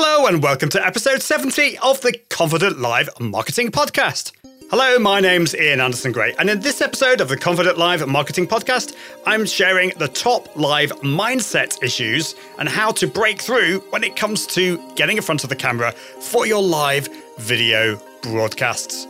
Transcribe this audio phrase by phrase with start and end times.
[0.00, 4.30] Hello, and welcome to episode 70 of the Confident Live Marketing Podcast.
[4.70, 8.46] Hello, my name's Ian Anderson Gray, and in this episode of the Confident Live Marketing
[8.46, 8.94] Podcast,
[9.26, 14.46] I'm sharing the top live mindset issues and how to break through when it comes
[14.54, 17.08] to getting in front of the camera for your live
[17.38, 19.08] video broadcasts.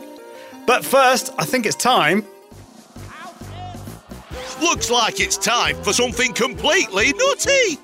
[0.65, 2.25] But first, I think it's time.
[4.59, 7.77] Looks like it's time for something completely nutty.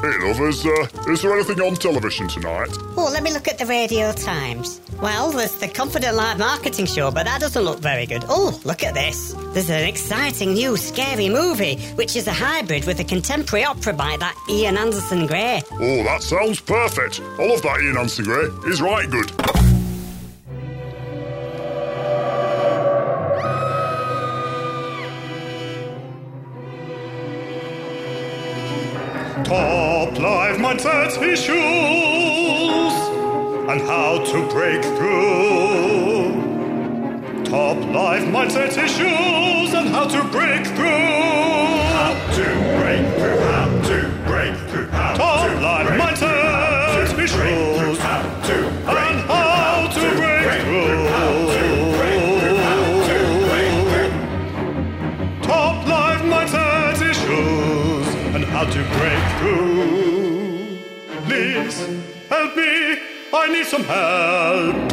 [0.00, 2.68] Hey, lovers, uh, is there anything on television tonight?
[2.96, 4.80] Oh, let me look at the Radio Times.
[5.02, 8.24] Well, there's the Confident Live Marketing Show, but that doesn't look very good.
[8.28, 9.34] Oh, look at this.
[9.54, 14.16] There's an exciting new scary movie, which is a hybrid with a contemporary opera by
[14.18, 15.62] that Ian Anderson Gray.
[15.72, 17.20] Oh, that sounds perfect.
[17.20, 18.48] I love that Ian Anderson Gray.
[18.66, 19.32] He's right good.
[29.48, 31.56] Top life mindset issues
[33.70, 36.34] and how to break through.
[37.44, 41.80] Top life mindset issues and how to break through.
[41.96, 42.44] How to
[42.78, 43.47] break through.
[62.48, 62.98] Help me.
[63.32, 64.92] I need some help.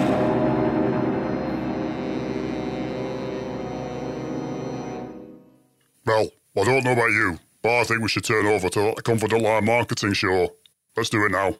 [6.05, 9.01] Well, I don't know about you, but I think we should turn over to the
[9.01, 10.55] Confident Live Marketing Show.
[10.95, 11.55] Let's do it now.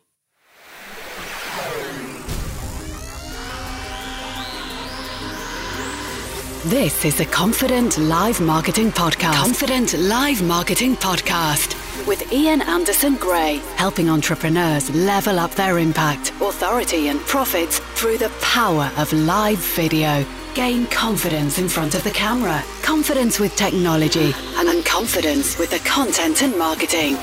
[6.66, 9.34] This is the Confident Live Marketing Podcast.
[9.34, 17.08] Confident Live Marketing Podcast with Ian Anderson Gray, helping entrepreneurs level up their impact, authority,
[17.08, 20.26] and profits through the power of live video.
[20.54, 26.42] Gain confidence in front of the camera, confidence with technology, and confidence with the content
[26.44, 27.18] and marketing.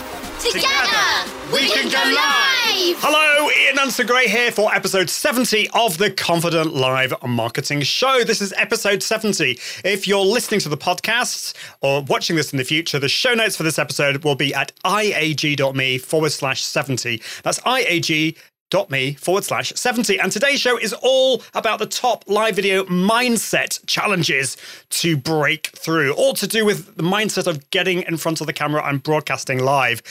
[0.50, 2.96] Together, we can go live!
[2.98, 8.24] Hello, Ian Anderson Gray here for episode 70 of the Confident Live Marketing Show.
[8.24, 9.56] This is episode 70.
[9.84, 13.56] If you're listening to the podcast or watching this in the future, the show notes
[13.56, 17.22] for this episode will be at iag.me forward slash 70.
[17.44, 18.36] That's iag
[18.90, 23.84] me forward slash 70 and today's show is all about the top live video mindset
[23.86, 24.56] challenges
[24.88, 26.14] to break through.
[26.14, 29.58] All to do with the mindset of getting in front of the camera and broadcasting
[29.58, 30.02] live.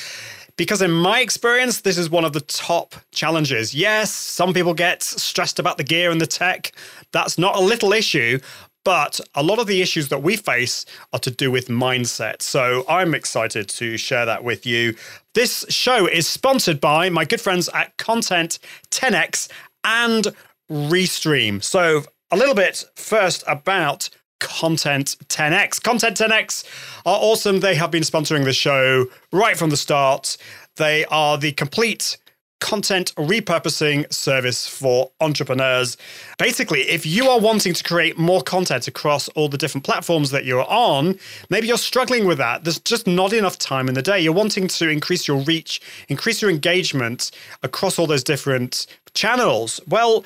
[0.57, 3.73] Because in my experience this is one of the top challenges.
[3.73, 6.71] Yes some people get stressed about the gear and the tech.
[7.11, 8.39] That's not a little issue
[8.83, 12.41] but a lot of the issues that we face are to do with mindset.
[12.41, 14.95] So I'm excited to share that with you.
[15.33, 18.59] This show is sponsored by my good friends at Content
[18.91, 19.49] 10x
[19.83, 20.27] and
[20.69, 21.63] Restream.
[21.63, 24.09] So a little bit first about
[24.39, 25.81] Content 10x.
[25.83, 26.63] Content 10x
[27.05, 27.59] are awesome.
[27.59, 30.37] They have been sponsoring the show right from the start.
[30.77, 32.17] They are the complete
[32.61, 35.97] content repurposing service for entrepreneurs.
[36.37, 40.45] Basically, if you are wanting to create more content across all the different platforms that
[40.45, 41.19] you're on,
[41.49, 42.63] maybe you're struggling with that.
[42.63, 44.21] There's just not enough time in the day.
[44.21, 47.31] You're wanting to increase your reach, increase your engagement
[47.63, 49.81] across all those different channels.
[49.87, 50.23] Well,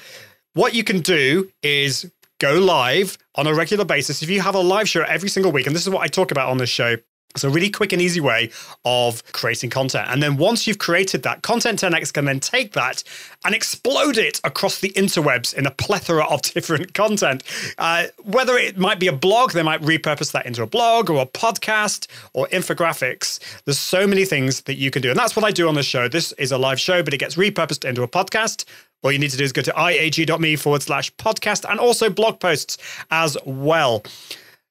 [0.54, 4.22] what you can do is go live on a regular basis.
[4.22, 6.32] If you have a live show every single week, and this is what I talk
[6.32, 6.98] about on this show,
[7.36, 8.50] it's a really quick and easy way
[8.86, 10.08] of creating content.
[10.10, 13.04] And then once you've created that, Content 10x can then take that
[13.44, 17.44] and explode it across the interwebs in a plethora of different content.
[17.78, 21.22] Uh, whether it might be a blog, they might repurpose that into a blog or
[21.22, 23.40] a podcast or infographics.
[23.66, 25.10] There's so many things that you can do.
[25.10, 26.08] And that's what I do on the show.
[26.08, 28.64] This is a live show, but it gets repurposed into a podcast.
[29.04, 32.40] All you need to do is go to iag.me forward slash podcast and also blog
[32.40, 32.78] posts
[33.12, 34.04] as well.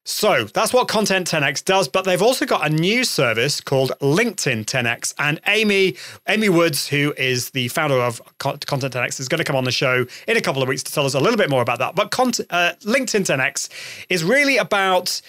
[0.06, 4.66] So that's what Content 10x does, but they've also got a new service called LinkedIn
[4.66, 5.14] 10x.
[5.18, 5.96] And Amy,
[6.28, 9.72] Amy Woods, who is the founder of Content 10x, is going to come on the
[9.72, 11.94] show in a couple of weeks to tell us a little bit more about that.
[11.94, 13.70] But Cont- uh, LinkedIn 10x
[14.10, 15.20] is really about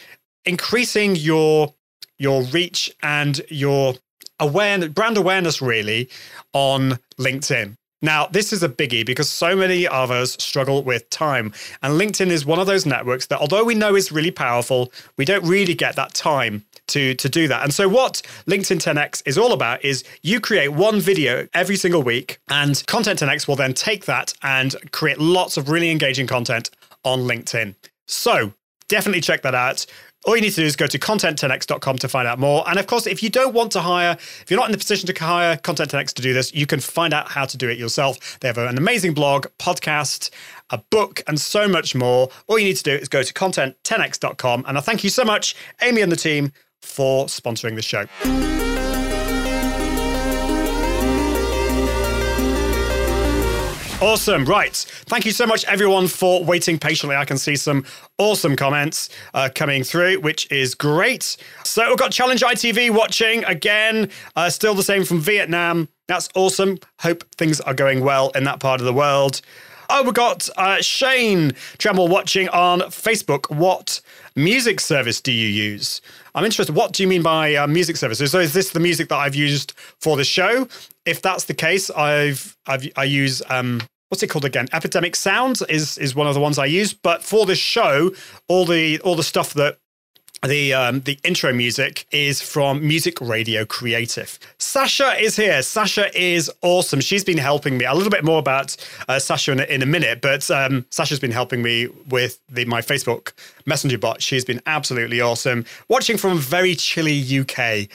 [0.44, 1.74] increasing your
[2.18, 3.96] your reach and your
[4.40, 6.10] awareness, brand awareness, really,
[6.54, 7.76] on LinkedIn.
[8.06, 11.52] Now, this is a biggie because so many of us struggle with time.
[11.82, 15.26] And LinkedIn is one of those networks that, although we know is really powerful, we
[15.26, 17.64] don't really get that time to, to do that.
[17.64, 22.04] And so, what LinkedIn 10x is all about is you create one video every single
[22.04, 26.70] week, and Content 10x will then take that and create lots of really engaging content
[27.04, 27.74] on LinkedIn.
[28.08, 28.54] So,
[28.88, 29.88] definitely check that out.
[30.26, 32.68] All you need to do is go to content10x.com to find out more.
[32.68, 35.06] And of course, if you don't want to hire, if you're not in the position
[35.14, 37.78] to hire Content 10x to do this, you can find out how to do it
[37.78, 38.40] yourself.
[38.40, 40.32] They have an amazing blog, podcast,
[40.72, 42.30] a book, and so much more.
[42.48, 44.66] All you need to do is go to content10x.com.
[44.68, 48.65] And I thank you so much, Amy and the team, for sponsoring the show.
[54.02, 54.44] Awesome.
[54.44, 54.76] Right.
[55.06, 57.16] Thank you so much, everyone, for waiting patiently.
[57.16, 57.86] I can see some
[58.18, 61.38] awesome comments uh, coming through, which is great.
[61.64, 65.88] So we've got Challenge ITV watching again, uh, still the same from Vietnam.
[66.08, 66.78] That's awesome.
[67.00, 69.40] Hope things are going well in that part of the world.
[69.90, 73.56] Oh, we've got uh, Shane Tremble watching on Facebook.
[73.56, 74.02] What
[74.36, 76.02] music service do you use?
[76.36, 76.76] I'm interested.
[76.76, 78.32] What do you mean by uh, music services?
[78.32, 80.68] So, is this the music that I've used for the show?
[81.06, 84.68] If that's the case, I've, I've I use um, what's it called again?
[84.74, 86.94] Epidemic Sounds is is one of the ones I use.
[86.94, 88.12] But for the show,
[88.50, 89.78] all the all the stuff that
[90.48, 94.38] the um, the intro music is from Music Radio Creative.
[94.58, 95.62] Sasha is here.
[95.62, 97.00] Sasha is awesome.
[97.00, 98.76] She's been helping me a little bit more about
[99.08, 102.66] uh, Sasha in a, in a minute, but um, Sasha's been helping me with the,
[102.66, 103.34] my Facebook
[103.66, 104.22] Messenger bot.
[104.22, 105.66] She's been absolutely awesome.
[105.88, 107.90] Watching from very chilly UK.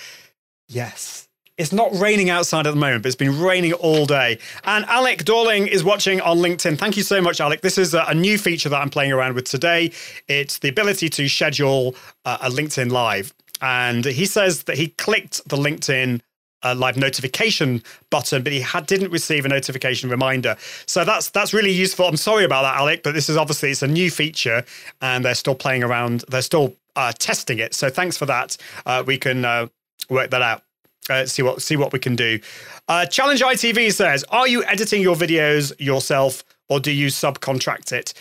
[0.69, 1.29] Yes,
[1.61, 4.39] it's not raining outside at the moment, but it's been raining all day.
[4.65, 6.79] And Alec Dorling is watching on LinkedIn.
[6.79, 7.61] Thank you so much, Alec.
[7.61, 9.93] This is a, new feature that I'm playing around with today.
[10.27, 13.35] It's the ability to schedule uh, a LinkedIn Live.
[13.61, 16.23] And he says that he clicked the LinkedIn
[16.63, 20.57] uh, live notification button, but he had, didn't receive a notification reminder.
[20.87, 22.07] So that's that's really useful.
[22.07, 24.65] I'm sorry about that, Alec, but this is obviously it's a new feature,
[25.01, 26.25] and they're still playing around.
[26.29, 27.75] They're still uh, testing it.
[27.75, 28.57] So thanks for that.
[28.85, 29.69] Uh, we can uh,
[30.09, 30.63] work that out
[31.11, 32.39] uh, see what see what we can do.
[32.89, 38.15] Uh, Challenge ITV says, "Are you editing your videos yourself, or do you subcontract it?"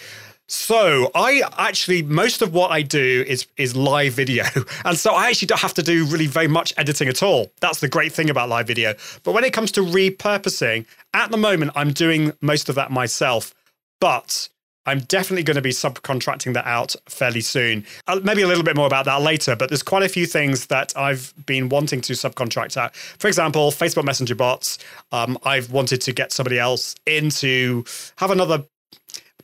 [0.47, 4.45] So I actually most of what I do is is live video,
[4.85, 7.51] and so I actually don't have to do really very much editing at all.
[7.61, 8.95] That's the great thing about live video.
[9.23, 13.53] But when it comes to repurposing, at the moment I'm doing most of that myself.
[14.01, 14.49] But
[14.89, 17.85] I'm definitely going to be subcontracting that out fairly soon.
[18.07, 20.65] Uh, maybe a little bit more about that later, but there's quite a few things
[20.65, 22.95] that I've been wanting to subcontract out.
[22.95, 24.79] For example, Facebook Messenger bots.
[25.11, 27.85] Um, I've wanted to get somebody else in to
[28.17, 28.65] have another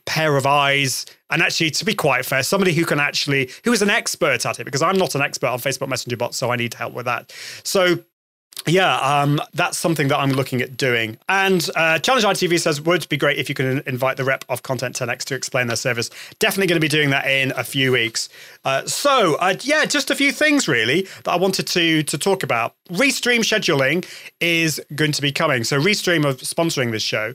[0.04, 3.82] pair of eyes and actually to be quite fair somebody who can actually who is
[3.82, 6.54] an expert at it because i'm not an expert on facebook messenger bots so i
[6.54, 7.34] need help with that
[7.64, 7.98] so
[8.66, 11.18] yeah, um, that's something that I'm looking at doing.
[11.28, 14.62] And uh, Challenge ITV says, would be great if you could invite the rep of
[14.62, 16.10] Content 10X to explain their service.
[16.38, 18.28] Definitely going to be doing that in a few weeks.
[18.64, 22.42] Uh, so, uh, yeah, just a few things really that I wanted to, to talk
[22.42, 22.74] about.
[22.90, 24.04] Restream scheduling
[24.40, 25.62] is going to be coming.
[25.62, 27.34] So, Restream are sponsoring this show.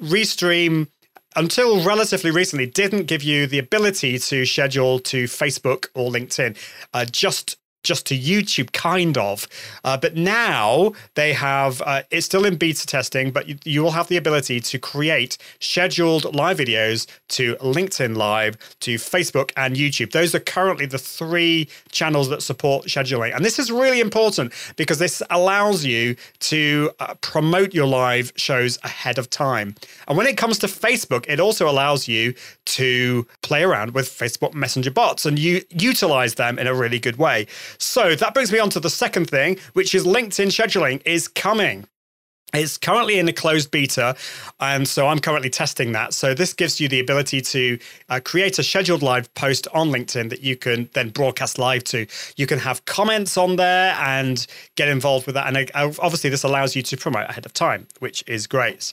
[0.00, 0.88] Restream
[1.36, 6.56] until relatively recently didn't give you the ability to schedule to Facebook or LinkedIn.
[6.92, 9.46] Uh, just just to YouTube, kind of.
[9.84, 13.90] Uh, but now they have, uh, it's still in beta testing, but you, you, will
[13.90, 20.12] have the ability to create scheduled live videos to LinkedIn Live, to Facebook and YouTube.
[20.12, 23.34] Those are currently the three channels that support scheduling.
[23.34, 28.78] And this is really important because this allows you to uh, promote your live shows
[28.84, 29.74] ahead of time.
[30.06, 34.54] And when it comes to Facebook, it also allows you to play around with Facebook
[34.54, 37.46] Messenger bots and you utilize them in a really good way.
[37.78, 41.86] So that brings me on to the second thing, which is LinkedIn scheduling is coming.
[42.54, 44.14] It's currently in a closed beta,
[44.60, 46.12] and so I'm currently testing that.
[46.12, 47.78] So this gives you the ability to
[48.10, 52.06] uh, create a scheduled live post on LinkedIn that you can then broadcast live to.
[52.36, 55.46] You can have comments on there and get involved with that.
[55.46, 58.92] And uh, obviously, this allows you to promote ahead of time, which is great.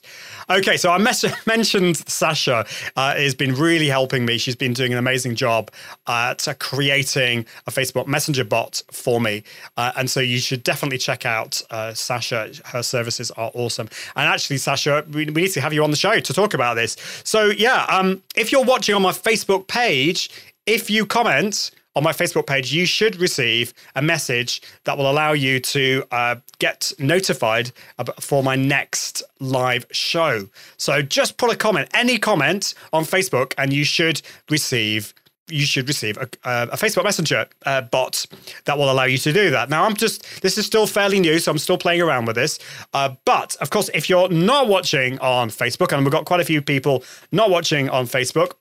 [0.49, 4.37] Okay, so I mes- mentioned Sasha uh, has been really helping me.
[4.37, 5.69] She's been doing an amazing job
[6.07, 9.43] at creating a Facebook Messenger bot for me,
[9.75, 12.53] uh, and so you should definitely check out uh, Sasha.
[12.63, 13.89] Her services are are awesome.
[14.15, 16.75] And actually, Sasha, we, we need to have you on the show to talk about
[16.75, 16.95] this.
[17.23, 20.29] So, yeah, um, if you're watching on my Facebook page,
[20.65, 25.33] if you comment, on my Facebook page, you should receive a message that will allow
[25.33, 27.71] you to uh, get notified
[28.19, 30.47] for my next live show.
[30.77, 35.13] So just put a comment, any comment on Facebook, and you should receive
[35.49, 38.25] you should receive a, a Facebook Messenger uh, bot
[38.65, 39.69] that will allow you to do that.
[39.69, 42.59] Now, I'm just, this is still fairly new, so I'm still playing around with this.
[42.93, 46.45] Uh, but of course, if you're not watching on Facebook, and we've got quite a
[46.45, 48.53] few people not watching on Facebook,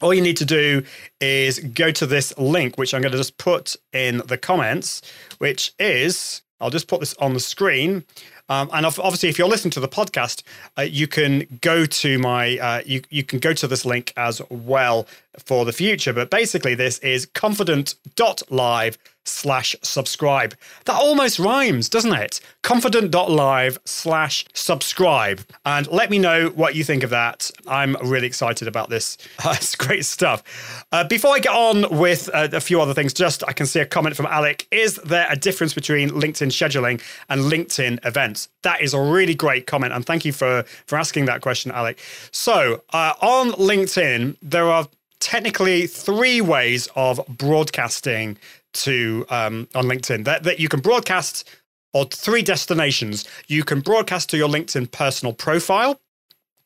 [0.00, 0.82] all you need to do
[1.20, 5.02] is go to this link, which I'm going to just put in the comments,
[5.38, 8.04] which is, I'll just put this on the screen.
[8.48, 10.42] Um, and obviously, if you're listening to the podcast,
[10.76, 14.42] uh, you can go to my uh, you you can go to this link as
[14.50, 15.06] well
[15.38, 16.12] for the future.
[16.12, 20.54] But basically, this is confident.live slash subscribe.
[20.84, 22.40] That almost rhymes, doesn't it?
[22.62, 25.40] Confident.live slash subscribe.
[25.64, 27.50] And let me know what you think of that.
[27.66, 29.18] I'm really excited about this.
[29.64, 30.84] It's great stuff.
[30.92, 33.80] Uh, before I get on with uh, a few other things, just I can see
[33.80, 34.66] a comment from Alec.
[34.70, 38.48] Is there a difference between LinkedIn scheduling and LinkedIn events?
[38.62, 39.92] That is a really great comment.
[39.92, 41.98] And thank you for, for asking that question, Alec.
[42.30, 44.88] So uh, on LinkedIn, there are
[45.20, 48.36] technically three ways of broadcasting
[48.74, 51.48] to um, on LinkedIn that, that you can broadcast
[51.92, 53.26] or three destinations.
[53.46, 56.00] You can broadcast to your LinkedIn personal profile.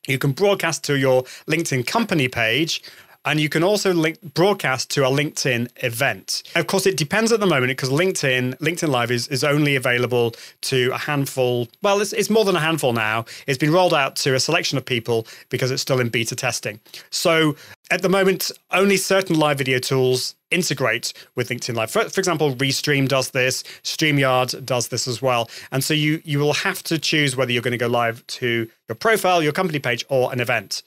[0.07, 2.81] You can broadcast to your LinkedIn company page,
[3.25, 6.43] and you can also link broadcast to a LinkedIn event.
[6.55, 10.35] Of course, it depends at the moment because LinkedIn LinkedIn Live is, is only available
[10.61, 11.67] to a handful.
[11.81, 13.25] Well, it's, it's more than a handful now.
[13.47, 16.79] It's been rolled out to a selection of people because it's still in beta testing.
[17.09, 17.55] So
[17.91, 21.91] at the moment, only certain live video tools integrate with LinkedIn Live.
[21.91, 25.49] For, for, example, Restream does this, StreamYard does this as well.
[25.71, 28.69] And so you you will have to choose whether you're going to go live to
[28.87, 30.83] your profile, your company page, or an event.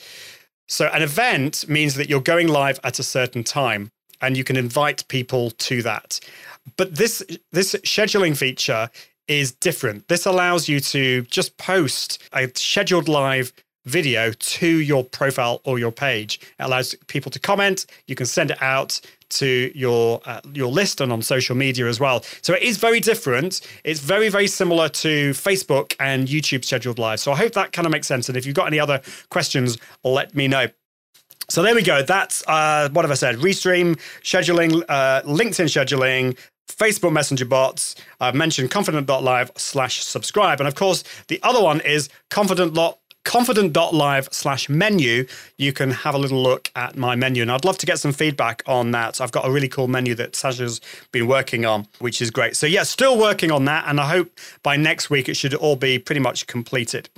[0.72, 3.90] So an event means that you're going live at a certain time
[4.22, 6.18] and you can invite people to that.
[6.78, 8.88] But this this scheduling feature
[9.28, 10.08] is different.
[10.08, 13.52] This allows you to just post a scheduled live
[13.84, 16.40] video to your profile or your page.
[16.58, 17.86] It allows people to comment.
[18.06, 21.98] You can send it out to your uh, your list and on social media as
[21.98, 22.22] well.
[22.42, 23.60] So it is very different.
[23.84, 27.20] It's very very similar to Facebook and YouTube scheduled live.
[27.20, 28.28] So I hope that kind of makes sense.
[28.28, 30.66] And if you've got any other questions, let me know.
[31.48, 32.02] So there we go.
[32.02, 33.36] That's uh, what have I said?
[33.36, 36.36] Restream scheduling, uh, LinkedIn scheduling,
[36.68, 37.94] Facebook Messenger bots.
[38.20, 40.60] I've mentioned confident.live slash subscribe.
[40.60, 42.74] And of course, the other one is confident
[43.24, 45.26] confident.live slash menu,
[45.56, 47.42] you can have a little look at my menu.
[47.42, 49.20] And I'd love to get some feedback on that.
[49.20, 50.80] I've got a really cool menu that Sasha's
[51.12, 52.56] been working on, which is great.
[52.56, 53.84] So, yeah, still working on that.
[53.86, 54.30] And I hope
[54.62, 57.08] by next week it should all be pretty much completed.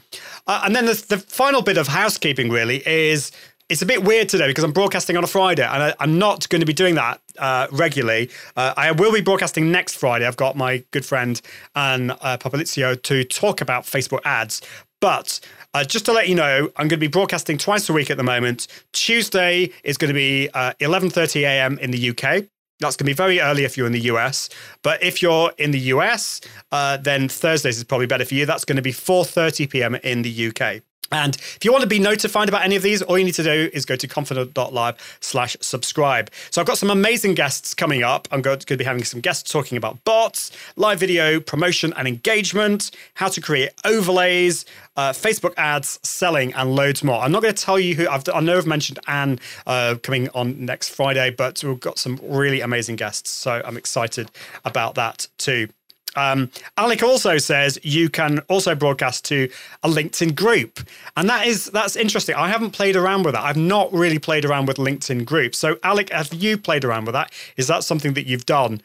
[0.46, 3.32] Uh, and then the, the final bit of housekeeping really is
[3.70, 6.49] it's a bit weird today because I'm broadcasting on a Friday and I, am not
[6.50, 8.30] going to be doing that uh, regularly.
[8.56, 10.26] Uh, I will be broadcasting next Friday.
[10.26, 11.40] I've got my good friend
[11.75, 14.61] Anne uh, Papalizio to talk about Facebook ads.
[15.00, 15.40] But
[15.75, 18.16] uh, just to let you know, I'm going to be broadcasting twice a week at
[18.16, 18.69] the moment.
[18.93, 21.78] Tuesday is going to be 11:30 uh, a.m.
[21.81, 22.45] in the UK.
[22.81, 24.49] That's going to be very early if you're in the US.
[24.83, 26.40] But if you're in the US,
[26.73, 28.47] uh, then Thursdays is probably better for you.
[28.47, 29.95] That's going to be 4:30 p.m.
[29.97, 30.83] in the UK.
[31.14, 33.44] And if you want to be notified about any of these, all you need to
[33.44, 36.28] do is go to confident.live slash subscribe.
[36.50, 38.26] So I've got some amazing guests coming up.
[38.33, 42.90] I'm going to be having some guests talking about bots, live video, promotion and engagement,
[43.14, 44.64] how to create overlays,
[44.97, 47.21] uh, Facebook ads, selling, and loads more.
[47.21, 50.28] I'm not going to tell you who, I've, i know I've mentioned Anne uh, coming
[50.30, 53.30] on next Friday, but we've got some really amazing guests.
[53.30, 54.33] So I'm excited
[54.64, 55.68] about that too.
[56.16, 59.49] Um, Alec also says you can also broadcast to
[59.83, 60.80] a LinkedIn group,
[61.16, 62.35] and that is that's interesting.
[62.35, 63.42] I haven't played around with that.
[63.42, 65.59] I've not really played around with LinkedIn groups.
[65.59, 67.33] So, Alec, have you played around with that?
[67.56, 68.80] Is that something that you've done?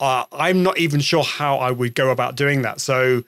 [0.00, 2.80] Uh, I'm not even sure how I would go about doing that.
[2.80, 3.24] So,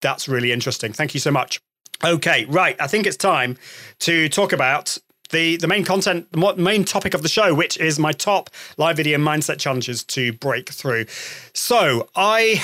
[0.00, 0.92] that's really interesting.
[0.92, 1.60] Thank you so much.
[2.04, 2.76] Okay, right.
[2.80, 3.56] I think it's time
[4.00, 4.98] to talk about
[5.32, 8.96] the the main content, the main topic of the show, which is my top live
[8.96, 11.06] video mindset challenges to break through.
[11.52, 12.62] So I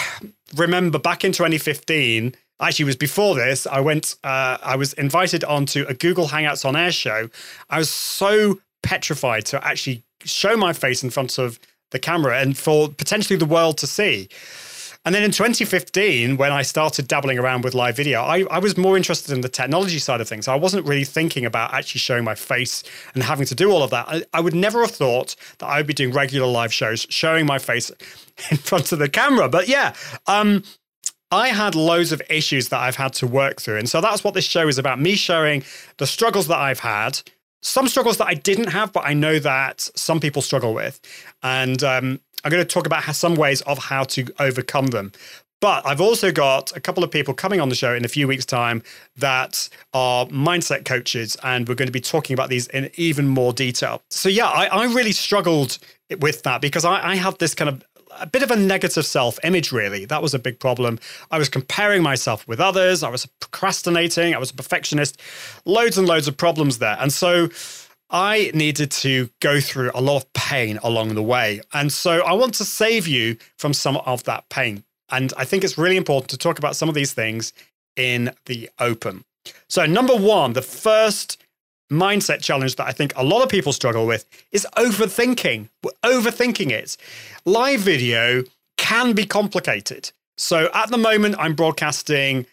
[0.55, 5.85] remember back in 2015 actually was before this i went uh, i was invited onto
[5.89, 7.29] a google hangouts on air show
[7.71, 11.61] i was so petrified to actually show my face in front of
[11.91, 14.29] the camera and for potentially the world to see
[15.05, 18.77] and then in 2015, when I started dabbling around with live video, I, I, was
[18.77, 20.49] more interested in the technology side of things.
[20.49, 22.83] I wasn't really thinking about actually showing my face
[23.15, 24.07] and having to do all of that.
[24.09, 27.47] I, I would never have thought that I would be doing regular live shows, showing
[27.47, 27.91] my face
[28.51, 29.49] in front of the camera.
[29.49, 29.95] But yeah,
[30.27, 30.63] um,
[31.31, 33.79] I had loads of issues that I've had to work through.
[33.79, 35.63] And so that's what this show is about me showing
[35.99, 37.21] the struggles that I've had,
[37.63, 41.01] some struggles that I didn't have, but I know that some people struggle with.
[41.43, 45.13] And um, I'm going to talk about some ways of how to overcome them.
[45.61, 48.29] But I've also got a couple of people coming on the show in a few
[48.29, 48.83] weeks' time
[49.17, 53.53] that are mindset coaches, and we're going to be talking about these in even more
[53.53, 54.01] detail.
[54.11, 55.79] So, yeah, I, I really struggled
[56.21, 57.83] with that because I, I have this kind of
[58.21, 60.05] a bit of a negative self image, really.
[60.05, 60.99] That was a big problem.
[61.31, 65.21] I was comparing myself with others, I was procrastinating, I was a perfectionist,
[65.65, 66.97] loads and loads of problems there.
[67.01, 67.49] And so,
[68.11, 71.61] I needed to go through a lot of pain along the way.
[71.73, 74.85] And so I want to save you from some of that pain.
[75.11, 77.53] And I think it's really important to talk about some of these things
[77.97, 79.25] in the open.
[79.69, 81.43] So, number one, the first
[81.91, 85.69] mindset challenge that I think a lot of people struggle with is overthinking.
[85.83, 86.97] We're overthinking it.
[87.45, 88.45] Live video
[88.77, 90.13] can be complicated.
[90.37, 92.47] So at the moment, I'm broadcasting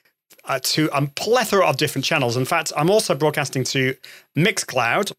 [0.46, 2.38] uh, to a plethora of different channels.
[2.38, 3.96] In fact, I'm also broadcasting to
[4.38, 5.12] Mixcloud,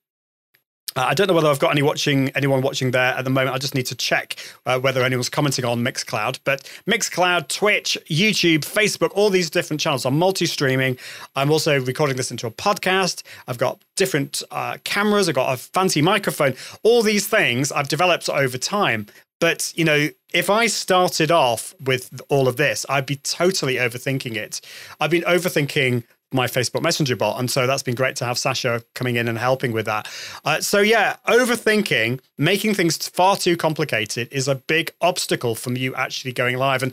[0.97, 3.55] uh, I don't know whether I've got any watching anyone watching there at the moment.
[3.55, 6.41] I just need to check uh, whether anyone's commenting on Mixcloud.
[6.45, 10.07] But Mixcloud, Twitch, YouTube, Facebook, all these different channels.
[10.07, 10.99] I'm multi-streaming.
[11.37, 13.23] I'm also recording this into a podcast.
[13.47, 15.29] I've got different uh, cameras.
[15.29, 16.55] I've got a fancy microphone.
[16.83, 19.07] All these things I've developed over time.
[19.39, 24.35] But you know, if I started off with all of this, I'd be totally overthinking
[24.35, 24.61] it.
[24.99, 27.39] I've been overthinking my Facebook Messenger bot.
[27.39, 30.09] And so that's been great to have Sasha coming in and helping with that.
[30.45, 35.95] Uh, so, yeah, overthinking, making things far too complicated is a big obstacle from you
[35.95, 36.83] actually going live.
[36.83, 36.93] And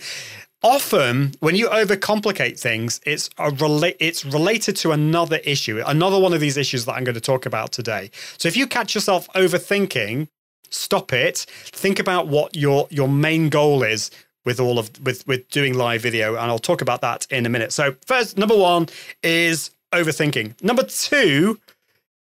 [0.62, 6.34] often when you overcomplicate things, it's a rela- it's related to another issue, another one
[6.34, 8.12] of these issues that I'm going to talk about today.
[8.38, 10.28] So, if you catch yourself overthinking,
[10.70, 14.10] stop it think about what your your main goal is
[14.46, 17.50] with all of with with doing live video and I'll talk about that in a
[17.50, 17.72] minute.
[17.72, 18.88] So first number 1
[19.22, 20.62] is overthinking.
[20.62, 21.60] Number 2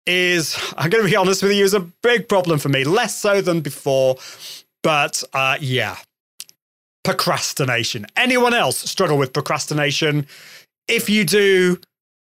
[0.06, 3.16] is I'm going to be honest with you is a big problem for me, less
[3.16, 4.18] so than before,
[4.84, 5.98] but uh yeah.
[7.04, 8.06] Procrastination.
[8.18, 10.28] Anyone else struggle with procrastination?
[10.88, 11.80] If you do,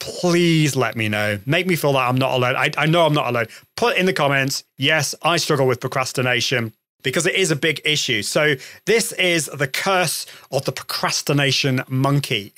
[0.00, 1.38] please let me know.
[1.46, 2.56] Make me feel that I'm not alone.
[2.56, 3.46] I, I know I'm not alone.
[3.76, 6.72] Put in the comments, yes, I struggle with procrastination
[7.06, 8.20] because it is a big issue.
[8.20, 12.52] So, this is the curse of the procrastination monkey.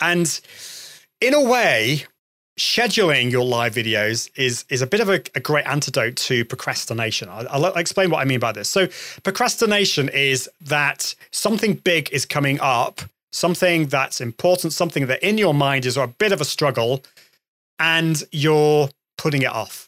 [0.00, 0.40] And
[1.20, 2.06] in a way,
[2.58, 7.28] scheduling your live videos is is a bit of a, a great antidote to procrastination.
[7.28, 8.68] I'll, I'll, explain what I mean by this.
[8.68, 8.88] So,
[9.22, 15.54] procrastination is that something big is coming up, something that's important, something that in your
[15.54, 17.04] mind is a bit of a struggle,
[17.78, 19.85] and you're putting it off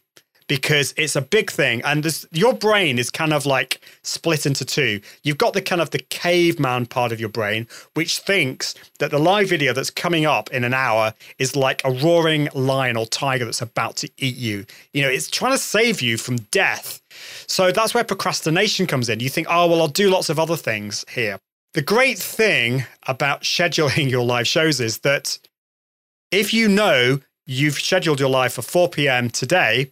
[0.48, 1.82] because it's a big thing.
[1.84, 5.00] And this, your brain is kind of like split into two.
[5.22, 9.18] You've got the kind of the caveman part of your brain which thinks that the
[9.18, 13.44] live video that's coming up in an hour is like a roaring lion or tiger
[13.44, 14.64] that's about to eat you.
[14.92, 17.00] You know it's trying to save you from death.
[17.46, 19.20] So that's where procrastination comes in.
[19.20, 21.38] You think oh well i'll do lots of other things here.
[21.74, 25.38] The great thing about scheduling your live shows is that
[26.30, 29.30] if you know you've scheduled your live for 4 p.m.
[29.30, 29.90] today,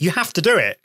[0.00, 0.80] you have to do it.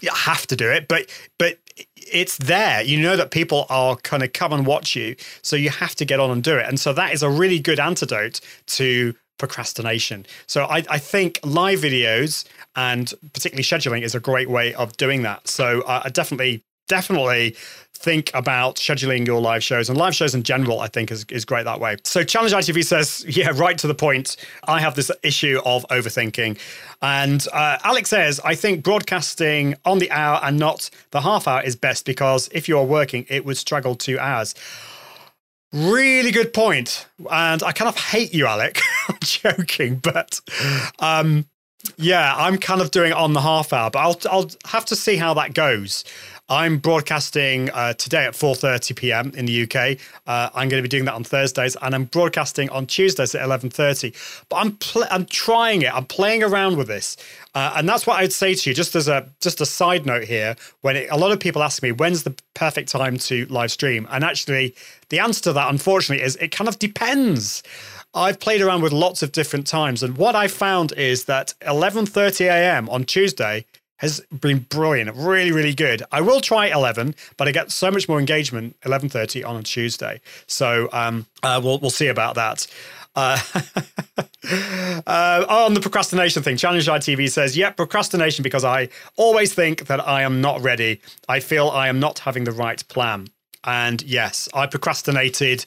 [0.00, 1.58] You have to do it, but but
[1.96, 2.82] it's there.
[2.82, 6.04] You know that people are kind of come and watch you, so you have to
[6.04, 6.66] get on and do it.
[6.66, 8.40] And so that is a really good antidote
[8.78, 10.26] to procrastination.
[10.46, 12.44] So I, I think live videos
[12.76, 15.48] and particularly scheduling is a great way of doing that.
[15.48, 17.56] So I definitely definitely
[18.00, 21.44] think about scheduling your live shows and live shows in general, I think is, is
[21.44, 21.96] great that way.
[22.02, 24.36] So Challenge ITV says, yeah, right to the point.
[24.64, 26.58] I have this issue of overthinking.
[27.02, 31.62] And uh, Alec says, I think broadcasting on the hour and not the half hour
[31.62, 34.54] is best because if you are working, it would struggle two hours.
[35.70, 37.06] Really good point.
[37.30, 38.80] And I kind of hate you, Alec.
[39.08, 40.40] I'm joking, but
[41.00, 41.44] um,
[41.96, 44.96] yeah, I'm kind of doing it on the half hour, but I'll I'll have to
[44.96, 46.04] see how that goes.
[46.50, 49.32] I'm broadcasting uh, today at 4:30 p.m.
[49.36, 49.98] in the UK.
[50.26, 53.46] Uh, I'm going to be doing that on Thursdays, and I'm broadcasting on Tuesdays at
[53.46, 54.44] 11:30.
[54.48, 55.94] But I'm pl- I'm trying it.
[55.94, 57.16] I'm playing around with this,
[57.54, 58.74] uh, and that's what I'd say to you.
[58.74, 61.84] Just as a just a side note here, when it, a lot of people ask
[61.84, 64.74] me when's the perfect time to live stream, and actually
[65.10, 67.62] the answer to that, unfortunately, is it kind of depends.
[68.12, 72.46] I've played around with lots of different times, and what I found is that 11:30
[72.46, 72.88] a.m.
[72.88, 73.66] on Tuesday
[74.00, 76.02] has been brilliant, really, really good.
[76.10, 80.20] I will try 11, but I get so much more engagement 11:30 on a Tuesday.
[80.46, 82.66] So um, uh, we'll we'll see about that.
[83.14, 83.38] Uh,
[85.06, 89.86] uh, on the procrastination thing, Challenge ITV says, "Yep, yeah, procrastination because I always think
[89.86, 91.02] that I am not ready.
[91.28, 93.28] I feel I am not having the right plan."
[93.64, 95.66] And yes, I procrastinated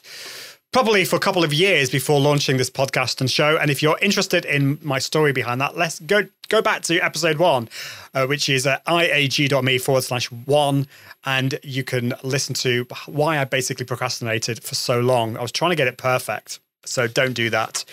[0.74, 3.56] probably for a couple of years before launching this podcast and show.
[3.56, 7.38] And if you're interested in my story behind that, let's go go back to episode
[7.38, 7.68] one,
[8.12, 10.88] uh, which is at iag.me forward slash one.
[11.26, 15.36] And you can listen to why I basically procrastinated for so long.
[15.36, 16.58] I was trying to get it perfect.
[16.84, 17.84] So don't do that.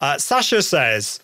[0.00, 1.20] Uh, Sasha says,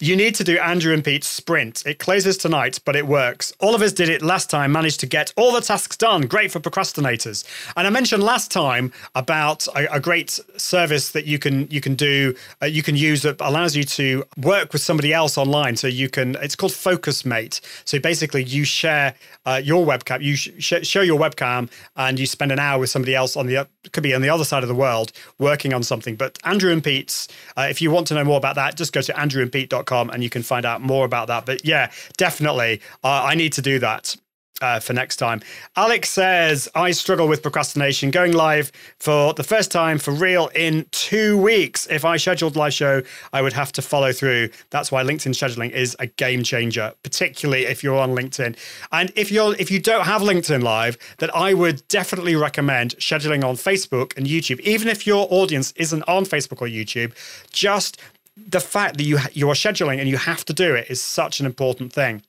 [0.00, 1.84] you need to do Andrew and Pete's sprint.
[1.84, 3.52] It closes tonight, but it works.
[3.58, 6.22] All of us did it last time, managed to get all the tasks done.
[6.22, 7.44] Great for procrastinators.
[7.76, 11.94] And I mentioned last time about a, a great service that you can you can
[11.94, 15.76] do uh, you can use that allows you to work with somebody else online.
[15.76, 17.60] So you can it's called FocusMate.
[17.84, 19.14] So basically, you share
[19.46, 23.14] uh, your webcam, you sh- show your webcam, and you spend an hour with somebody
[23.14, 26.16] else on the could be on the other side of the world working on something.
[26.16, 29.00] But Andrew and Pete's, uh, if you want to know more about that, just go
[29.00, 31.46] to andrewandpete.com and you can find out more about that.
[31.46, 34.16] But yeah, definitely, uh, I need to do that
[34.60, 35.40] uh, for next time.
[35.76, 38.10] Alex says, I struggle with procrastination.
[38.10, 41.86] Going live for the first time for real in two weeks.
[41.90, 44.50] If I scheduled live show, I would have to follow through.
[44.70, 48.56] That's why LinkedIn scheduling is a game changer, particularly if you're on LinkedIn.
[48.92, 53.44] And if you're if you don't have LinkedIn Live, then I would definitely recommend scheduling
[53.44, 54.60] on Facebook and YouTube.
[54.60, 57.12] Even if your audience isn't on Facebook or YouTube,
[57.52, 57.98] just
[58.36, 61.40] the fact that you you are scheduling and you have to do it is such
[61.40, 62.22] an important thing.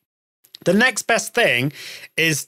[0.65, 1.71] The next best thing
[2.17, 2.47] is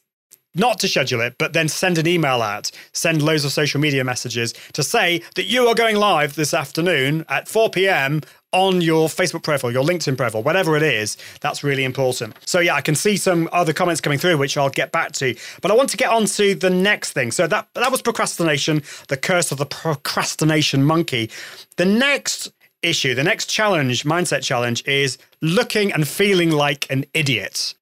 [0.54, 4.04] not to schedule it, but then send an email out, send loads of social media
[4.04, 8.22] messages to say that you are going live this afternoon at 4 p.m.
[8.52, 11.16] on your Facebook profile, your LinkedIn profile, whatever it is.
[11.40, 12.36] That's really important.
[12.46, 15.36] So, yeah, I can see some other comments coming through, which I'll get back to.
[15.62, 17.32] But I want to get on to the next thing.
[17.32, 21.30] So, that, that was procrastination, the curse of the procrastination monkey.
[21.78, 27.74] The next issue, the next challenge, mindset challenge, is looking and feeling like an idiot.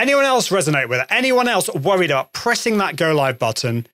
[0.00, 1.06] Anyone else resonate with it?
[1.10, 3.86] Anyone else worried about pressing that go live button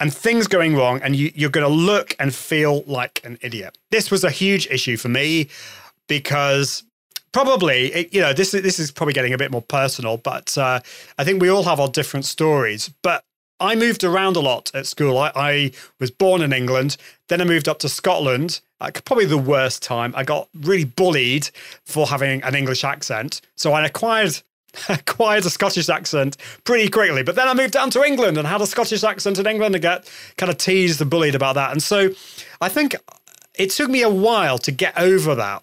[0.00, 3.78] and things going wrong and you, you're going to look and feel like an idiot?
[3.92, 5.48] This was a huge issue for me
[6.08, 6.82] because
[7.30, 10.58] probably it, you know this is this is probably getting a bit more personal, but
[10.58, 10.80] uh,
[11.16, 12.90] I think we all have our different stories.
[13.00, 13.22] But
[13.60, 15.16] I moved around a lot at school.
[15.16, 16.96] I, I was born in England,
[17.28, 18.62] then I moved up to Scotland.
[18.80, 20.12] Like probably the worst time.
[20.16, 21.50] I got really bullied
[21.84, 24.42] for having an English accent, so I acquired
[24.88, 27.22] acquired a Scottish accent pretty quickly.
[27.22, 29.82] But then I moved down to England and had a Scottish accent in England and
[29.82, 31.72] get kind of teased and bullied about that.
[31.72, 32.10] And so
[32.60, 32.96] I think
[33.54, 35.62] it took me a while to get over that.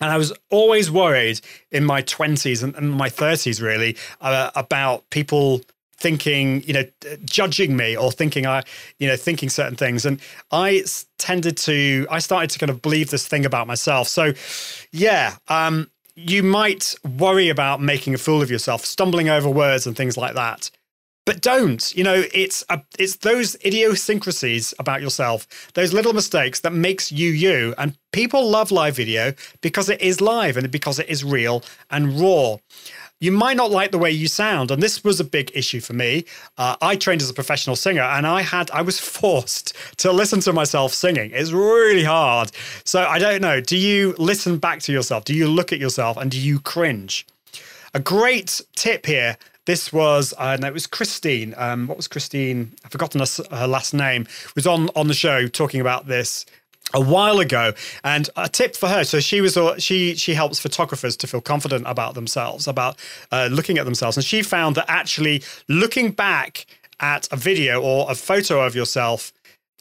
[0.00, 1.40] And I was always worried
[1.72, 5.62] in my 20s and, and my 30s, really, uh, about people
[5.98, 6.84] thinking, you know,
[7.24, 8.62] judging me or thinking I,
[8.98, 10.06] you know, thinking certain things.
[10.06, 10.20] And
[10.52, 10.84] I
[11.18, 14.06] tended to, I started to kind of believe this thing about myself.
[14.06, 14.32] So,
[14.92, 19.96] yeah, um, you might worry about making a fool of yourself, stumbling over words and
[19.96, 20.70] things like that.
[21.24, 21.94] But don't.
[21.94, 27.30] You know, it's a, it's those idiosyncrasies about yourself, those little mistakes that makes you
[27.30, 27.74] you.
[27.78, 32.18] And people love live video because it is live and because it is real and
[32.18, 32.56] raw
[33.20, 35.92] you might not like the way you sound and this was a big issue for
[35.92, 36.24] me
[36.56, 40.40] uh, i trained as a professional singer and i had i was forced to listen
[40.40, 42.50] to myself singing it's really hard
[42.84, 46.16] so i don't know do you listen back to yourself do you look at yourself
[46.16, 47.26] and do you cringe
[47.94, 51.52] a great tip here this was uh, no, it was Christine.
[51.58, 52.72] Um, what was Christine?
[52.86, 54.26] I've forgotten her, her last name.
[54.54, 56.46] Was on on the show talking about this
[56.94, 57.72] a while ago
[58.02, 61.84] and a tip for her so she was she she helps photographers to feel confident
[61.86, 62.96] about themselves about
[63.30, 66.66] uh, looking at themselves and she found that actually looking back
[67.00, 69.32] at a video or a photo of yourself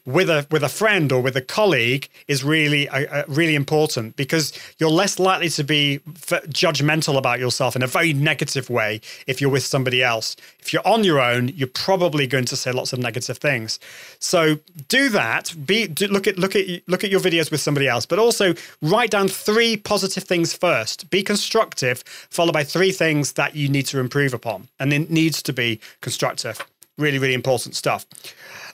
[0.07, 4.15] with a with a friend or with a colleague is really uh, uh really important
[4.15, 9.01] because you're less likely to be f- judgmental about yourself in a very negative way
[9.27, 10.37] if you're with somebody else.
[10.59, 13.79] If you're on your own, you're probably going to say lots of negative things.
[14.19, 15.53] So do that.
[15.65, 18.53] Be do, look at look at look at your videos with somebody else, but also
[18.81, 21.09] write down three positive things first.
[21.09, 25.43] Be constructive, followed by three things that you need to improve upon, and it needs
[25.43, 26.61] to be constructive.
[26.97, 28.07] Really, really important stuff.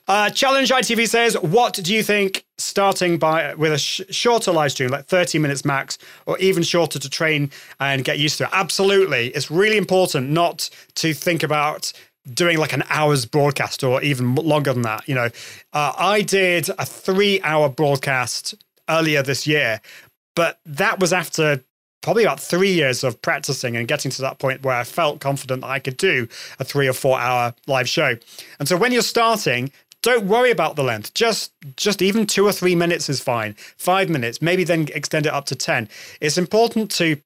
[0.08, 4.72] Uh, Challenge ITV says, what do you think starting by with a sh- shorter live
[4.72, 8.50] stream, like 30 minutes max, or even shorter to train and get used to it?
[8.52, 9.28] Absolutely.
[9.30, 11.94] It's really important not to think about
[12.34, 15.08] doing like an hour's broadcast or even longer than that.
[15.08, 15.30] You know,
[15.72, 18.56] uh, I did a three hour broadcast
[18.90, 19.80] earlier this year,
[20.36, 21.64] but that was after
[22.04, 25.62] probably about three years of practicing and getting to that point where I felt confident
[25.62, 26.28] that I could do
[26.60, 28.18] a three or four hour live show.
[28.60, 29.72] And so when you're starting,
[30.04, 31.14] don't worry about the length.
[31.16, 33.56] Just just even 2 or 3 minutes is fine.
[33.78, 35.90] 5 minutes, maybe then extend it up to 10.
[36.22, 37.18] It's important to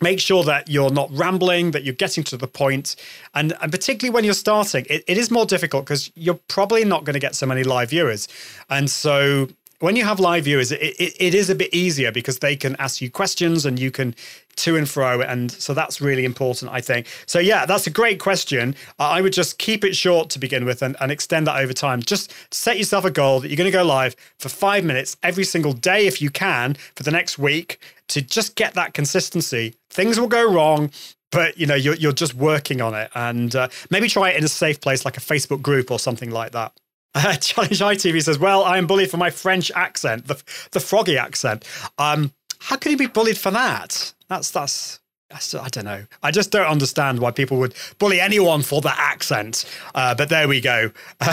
[0.00, 2.96] make sure that you're not rambling, that you're getting to the point.
[3.34, 7.04] And, and particularly when you're starting, it, it is more difficult because you're probably not
[7.04, 8.28] going to get so many live viewers.
[8.70, 9.48] And so
[9.80, 12.76] when you have live viewers, it, it, it is a bit easier because they can
[12.78, 14.14] ask you questions and you can
[14.56, 15.22] to and fro.
[15.22, 17.06] And so that's really important, I think.
[17.26, 18.74] So, yeah, that's a great question.
[18.98, 22.02] I would just keep it short to begin with and, and extend that over time.
[22.02, 25.44] Just set yourself a goal that you're going to go live for five minutes every
[25.44, 29.74] single day if you can for the next week to just get that consistency.
[29.88, 30.90] Things will go wrong
[31.32, 34.42] but you know you're, you're just working on it and uh, maybe try it in
[34.42, 36.72] a safe place like a facebook group or something like that
[37.14, 40.42] uh, Challenge ITV says, "Well, I am bullied for my French accent, the
[40.72, 41.64] the froggy accent.
[41.98, 44.12] Um, how can you be bullied for that?
[44.28, 45.00] That's that's."
[45.32, 46.06] I don't know.
[46.24, 49.64] I just don't understand why people would bully anyone for that accent.
[49.94, 50.90] Uh, but there we go.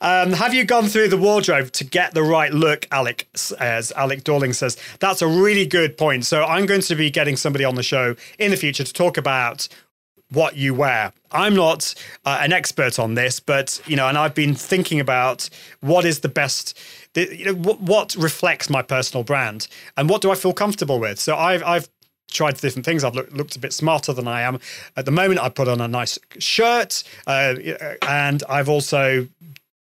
[0.00, 3.28] Um, have you gone through the wardrobe to get the right look, Alec?
[3.58, 6.24] As Alec Dorling says, that's a really good point.
[6.24, 9.16] So I'm going to be getting somebody on the show in the future to talk
[9.16, 9.66] about
[10.32, 11.12] what you wear.
[11.30, 15.48] I'm not uh, an expert on this, but you know, and I've been thinking about
[15.80, 16.78] what is the best,
[17.14, 21.18] the, you know, what, reflects my personal brand and what do I feel comfortable with.
[21.18, 21.88] So I've I've
[22.30, 23.04] tried different things.
[23.04, 24.58] I've look, looked a bit smarter than I am
[24.96, 25.40] at the moment.
[25.40, 27.54] I put on a nice shirt, uh,
[28.08, 29.28] and I've also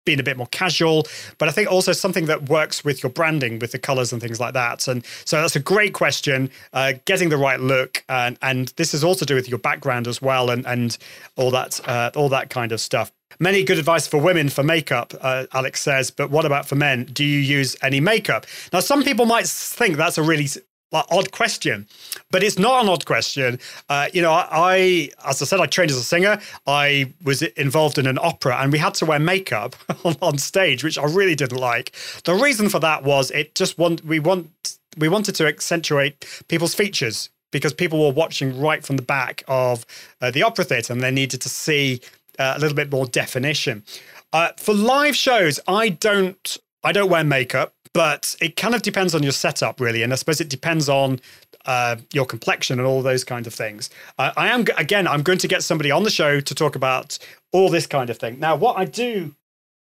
[0.07, 3.59] been a bit more casual, but I think also something that works with your branding,
[3.59, 4.89] with the colors and things like that.
[4.89, 6.51] And so that's a great question.
[6.73, 10.07] Uh, getting the right look, and and this is also to do with your background
[10.07, 10.97] as well, and and
[11.37, 13.13] all that uh, all that kind of stuff.
[13.39, 17.05] Many good advice for women for makeup, uh, Alec says, but what about for men?
[17.05, 18.47] Do you use any makeup?
[18.73, 20.49] Now, some people might think that's a really
[20.93, 21.87] odd question,
[22.31, 23.59] but it's not an odd question.
[23.89, 26.39] Uh, you know, I, as I said, I trained as a singer.
[26.67, 30.85] I was involved in an opera, and we had to wear makeup on, on stage,
[30.85, 31.95] which I really didn't like.
[32.25, 36.75] The reason for that was it just want we want we wanted to accentuate people's
[36.75, 39.87] features because people were watching right from the back of
[40.21, 42.01] uh, the opera theatre, and they needed to see
[42.39, 43.85] uh, a little bit more definition.
[44.33, 49.15] Uh, for live shows, I don't I don't wear makeup but it kind of depends
[49.15, 50.03] on your setup, really.
[50.03, 51.19] And I suppose it depends on
[51.65, 53.89] uh, your complexion and all those kind of things.
[54.19, 57.19] Uh, I am, again, I'm going to get somebody on the show to talk about
[57.53, 58.39] all this kind of thing.
[58.39, 59.35] Now, what I do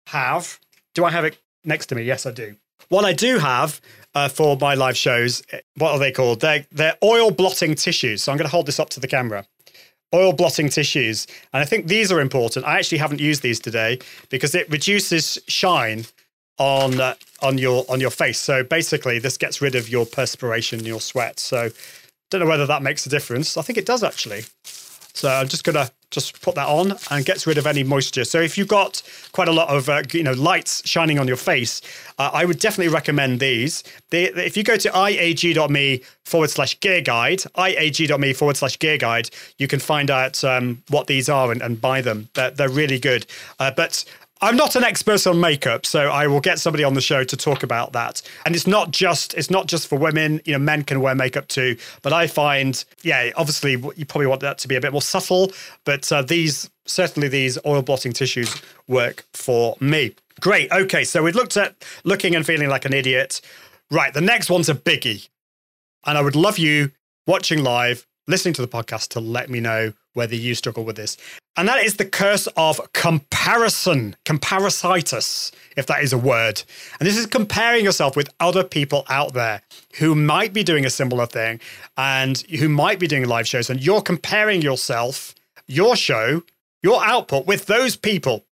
[0.09, 0.61] have,
[0.95, 2.03] do I have it next to me?
[2.03, 2.55] Yes, I do.
[2.91, 3.81] What I do have
[4.15, 6.43] uh, for my live shows, eh, what are they called?
[6.43, 8.23] They're, they're oil blotting tissues.
[8.23, 9.47] So I'm going to hold this up to the camera
[10.15, 11.27] oil blotting tissues.
[11.55, 12.67] And I think these are important.
[12.67, 13.99] I actually haven't used these today
[14.29, 16.05] because it reduces shine
[16.59, 18.39] on uh, on your on your face.
[18.39, 21.39] So basically, this gets rid of your perspiration, your sweat.
[21.41, 21.71] So
[22.31, 23.57] don't know whether that makes a difference.
[23.57, 24.45] I think it does actually.
[25.15, 28.25] So I'm just gonna just put that on and gets rid of any moisture.
[28.25, 29.03] So if you've got
[29.33, 31.81] quite a lot of uh, you know lights shining on your face,
[32.19, 33.83] uh, I would definitely recommend these.
[34.11, 39.67] If you go to iag.me forward slash gear guide, iag.me forward slash gear guide, you
[39.67, 42.29] can find out um, what these are and, and buy them.
[42.35, 43.27] They're, they're really good.
[43.59, 44.05] Uh, but
[44.43, 47.37] I'm not an expert on makeup, so I will get somebody on the show to
[47.37, 48.23] talk about that.
[48.45, 50.41] And it's not just it's not just for women.
[50.45, 51.77] You know, men can wear makeup too.
[52.03, 55.53] But I find, yeah, obviously you probably want that to be a bit more subtle.
[55.85, 60.17] But uh, these certainly these oil blotting tissues work for me.
[60.41, 60.73] Great.
[60.73, 63.41] Okay, so we've looked at looking and feeling like an idiot.
[63.93, 65.29] Right, the next one's a biggie,
[66.05, 66.91] and I would love you
[67.29, 71.17] watching live, listening to the podcast to let me know whether you struggle with this.
[71.57, 76.63] And that is the curse of comparison, comparasitis, if that is a word.
[76.99, 79.63] And this is comparing yourself with other people out there
[79.99, 81.61] who might be doing a similar thing
[81.97, 83.69] and who might be doing live shows.
[83.69, 85.35] And you're comparing yourself,
[85.67, 86.43] your show,
[86.83, 88.45] your output with those people.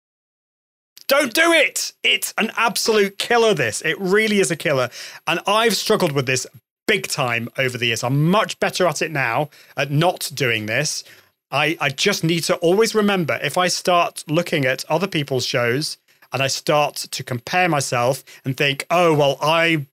[1.07, 1.95] Don't do it.
[2.03, 3.81] It's an absolute killer, this.
[3.81, 4.91] It really is a killer.
[5.27, 6.47] And I've struggled with this
[6.87, 8.03] big time over the years.
[8.03, 11.05] I'm much better at it now at not doing this.
[11.51, 15.97] I, I just need to always remember if I start looking at other people's shows
[16.33, 19.87] and I start to compare myself and think, oh, well, I,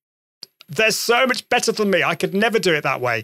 [0.68, 2.04] they're so much better than me.
[2.04, 3.24] I could never do it that way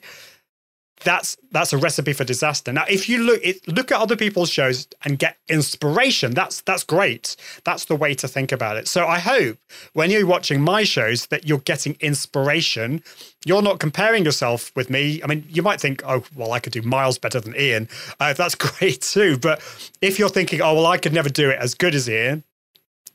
[1.03, 2.71] that's that's a recipe for disaster.
[2.71, 6.83] Now, if you look it, look at other people's shows and get inspiration, that's that's
[6.83, 7.35] great.
[7.63, 8.87] That's the way to think about it.
[8.87, 9.57] So I hope
[9.93, 13.03] when you're watching my shows that you're getting inspiration.
[13.43, 15.19] You're not comparing yourself with me.
[15.23, 17.89] I mean, you might think, oh, well, I could do miles better than Ian.
[18.19, 19.39] Uh, that's great too.
[19.39, 19.61] But
[19.99, 22.43] if you're thinking, oh, well, I could never do it as good as Ian,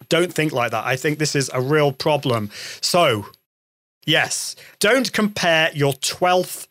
[0.09, 0.85] don't think like that.
[0.85, 2.51] I think this is a real problem.
[2.81, 3.27] So,
[4.05, 6.67] yes, don't compare your 12th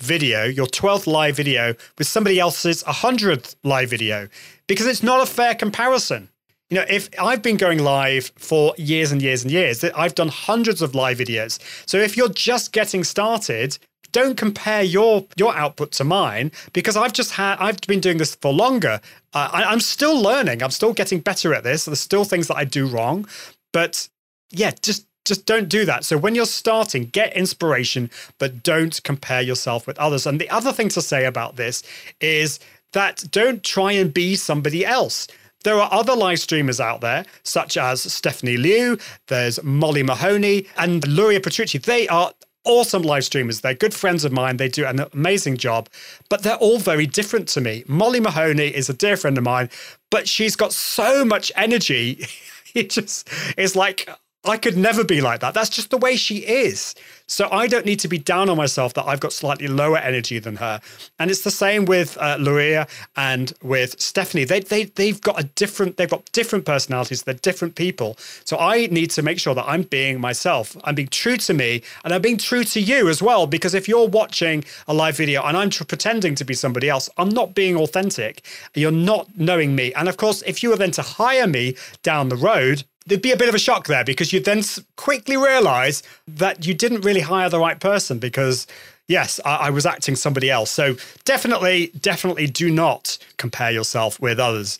[0.00, 4.28] video, your 12th live video, with somebody else's 100th live video
[4.66, 6.28] because it's not a fair comparison.
[6.70, 10.28] You know, if I've been going live for years and years and years, I've done
[10.28, 11.58] hundreds of live videos.
[11.86, 13.78] So if you're just getting started,
[14.12, 18.34] don't compare your your output to mine because I've just had I've been doing this
[18.34, 19.00] for longer.
[19.32, 20.62] Uh, I, I'm still learning.
[20.62, 21.86] I'm still getting better at this.
[21.86, 23.26] There's still things that I do wrong,
[23.72, 24.08] but
[24.50, 26.04] yeah, just just don't do that.
[26.04, 30.26] So when you're starting, get inspiration, but don't compare yourself with others.
[30.26, 31.82] And the other thing to say about this
[32.20, 32.58] is
[32.92, 35.28] that don't try and be somebody else.
[35.64, 41.06] There are other live streamers out there, such as Stephanie Liu, there's Molly Mahoney, and
[41.06, 41.78] Luria Petrucci.
[41.78, 42.32] They are
[42.64, 43.60] awesome live streamers.
[43.60, 44.58] They're good friends of mine.
[44.58, 45.88] They do an amazing job,
[46.28, 47.82] but they're all very different to me.
[47.88, 49.68] Molly Mahoney is a dear friend of mine,
[50.10, 52.26] but she's got so much energy.
[52.74, 54.08] it just it's like
[54.48, 55.54] I could never be like that.
[55.54, 56.94] That's just the way she is.
[57.26, 60.38] So I don't need to be down on myself that I've got slightly lower energy
[60.38, 60.80] than her.
[61.18, 64.44] And it's the same with uh, Luria and with Stephanie.
[64.44, 67.24] They, they, they've got a different, they've got different personalities.
[67.24, 68.16] They're different people.
[68.46, 70.74] So I need to make sure that I'm being myself.
[70.84, 73.46] I'm being true to me and I'm being true to you as well.
[73.46, 77.10] Because if you're watching a live video and I'm tr- pretending to be somebody else,
[77.18, 78.42] I'm not being authentic.
[78.74, 79.92] You're not knowing me.
[79.92, 83.32] And of course, if you were then to hire me down the road, there'd be
[83.32, 84.62] a bit of a shock there because you'd then
[84.96, 88.66] quickly realize that you didn't really hire the right person because
[89.08, 90.70] yes, I, I, was acting somebody else.
[90.70, 94.78] So definitely, definitely do not compare yourself with others.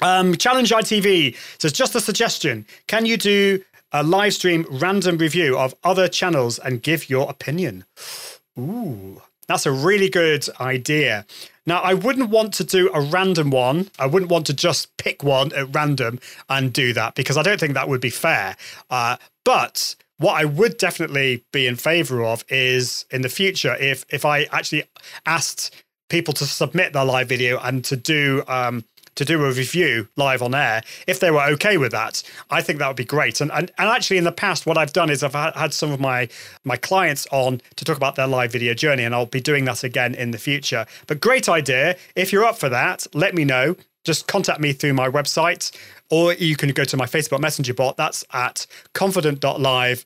[0.00, 2.66] Um, Challenge ITV says just a suggestion.
[2.86, 3.62] Can you do
[3.92, 7.84] a live stream random review of other channels and give your opinion?
[8.58, 11.26] Ooh, that's a really good idea.
[11.66, 13.90] Now, I wouldn't want to do a random one.
[13.98, 17.60] I wouldn't want to just pick one at random and do that because I don't
[17.60, 18.56] think that would be fair.
[18.90, 24.04] Uh, but what I would definitely be in favor of is in the future if
[24.08, 24.84] if I actually
[25.26, 25.74] asked
[26.08, 30.42] people to submit their live video and to do um, to do a review live
[30.42, 33.40] on air, if they were okay with that, I think that would be great.
[33.40, 36.00] And and, and actually, in the past, what I've done is I've had some of
[36.00, 36.28] my
[36.64, 39.84] my clients on to talk about their live video journey, and I'll be doing that
[39.84, 40.86] again in the future.
[41.06, 41.96] But great idea.
[42.16, 43.76] If you're up for that, let me know.
[44.04, 45.70] Just contact me through my website,
[46.10, 47.96] or you can go to my Facebook Messenger bot.
[47.96, 50.04] That's at confident.live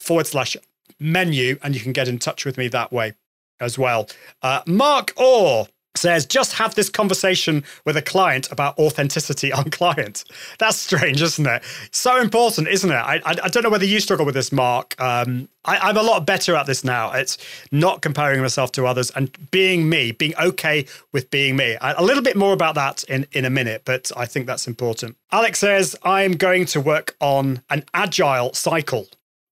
[0.00, 0.56] forward slash
[1.00, 3.14] menu, and you can get in touch with me that way
[3.60, 4.08] as well.
[4.42, 10.24] Uh, Mark Orr says just have this conversation with a client about authenticity on client.
[10.58, 11.62] That's strange isn't it?
[11.90, 12.94] So important isn't it?
[12.94, 14.94] I, I, I don't know whether you struggle with this mark.
[15.00, 17.12] Um, I, am a lot better at this now.
[17.12, 17.36] It's
[17.70, 21.76] not comparing myself to others and being me being okay with being me.
[21.80, 25.16] A little bit more about that in, in a minute but i think that's important.
[25.32, 29.08] Alec says i'm going to work on an agile cycle.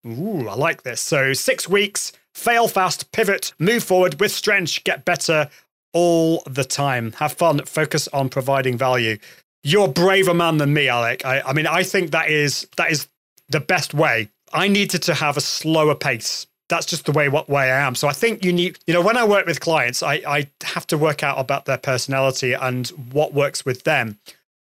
[0.06, 1.00] Ooh, I like this.
[1.00, 5.48] So, six weeks, fail fast, pivot, move forward with strength, get better,
[5.96, 7.12] all the time.
[7.12, 9.16] Have fun, focus on providing value.
[9.62, 11.24] You're a braver man than me, Alec.
[11.24, 13.08] I, I mean, I think that is that is
[13.48, 14.28] the best way.
[14.52, 16.46] I needed to have a slower pace.
[16.68, 17.94] That's just the way what way I am.
[17.94, 20.86] So I think you need, you know, when I work with clients, I, I have
[20.88, 24.18] to work out about their personality and what works with them.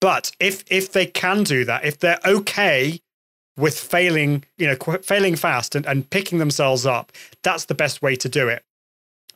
[0.01, 2.99] But if if they can do that, if they're okay
[3.55, 7.11] with failing, you know, failing fast and, and picking themselves up,
[7.43, 8.63] that's the best way to do it.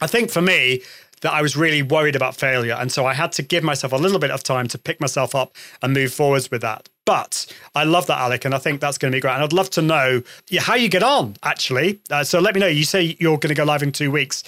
[0.01, 0.81] I think for me,
[1.23, 2.75] that I was really worried about failure.
[2.77, 5.33] And so I had to give myself a little bit of time to pick myself
[5.33, 6.89] up and move forwards with that.
[7.05, 9.33] But I love that, Alec, and I think that's going to be great.
[9.33, 10.21] And I'd love to know
[10.59, 11.99] how you get on, actually.
[12.11, 12.67] Uh, so let me know.
[12.67, 14.43] You say you're going to go live in two weeks.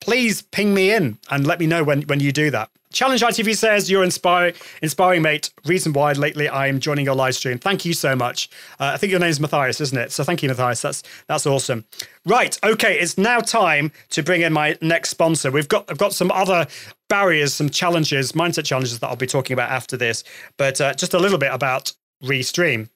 [0.00, 2.70] Please ping me in and let me know when, when you do that.
[2.92, 5.52] Challenge ITV says you're inspiring, inspiring, mate.
[5.64, 7.56] Reason why lately I am joining your live stream.
[7.56, 8.50] Thank you so much.
[8.80, 10.10] Uh, I think your name's Matthias, isn't it?
[10.10, 10.82] So thank you, Matthias.
[10.82, 11.84] That's that's awesome.
[12.26, 12.98] Right, okay.
[12.98, 15.52] It's now time to bring in my next sponsor.
[15.52, 16.66] We've got I've got some other
[17.08, 20.24] barriers, some challenges, mindset challenges that I'll be talking about after this.
[20.56, 21.92] But uh, just a little bit about
[22.24, 22.88] Restream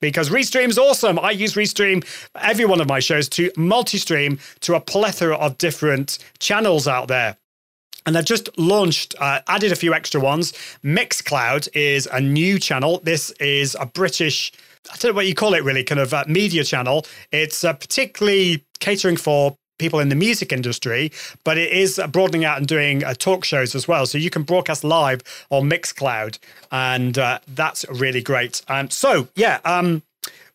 [0.00, 1.18] because Restream is awesome.
[1.18, 6.18] I use Restream every one of my shows to multi-stream to a plethora of different
[6.38, 7.36] channels out there.
[8.06, 10.52] And they've just launched, uh, added a few extra ones.
[10.82, 13.00] Mixcloud is a new channel.
[13.04, 14.52] This is a British,
[14.90, 17.04] I don't know what you call it really, kind of uh, media channel.
[17.30, 21.10] It's uh, particularly catering for people in the music industry,
[21.42, 24.06] but it is broadening out and doing uh, talk shows as well.
[24.06, 26.38] So you can broadcast live on Mixcloud,
[26.70, 28.62] and uh, that's really great.
[28.68, 30.02] Um, so, yeah, um,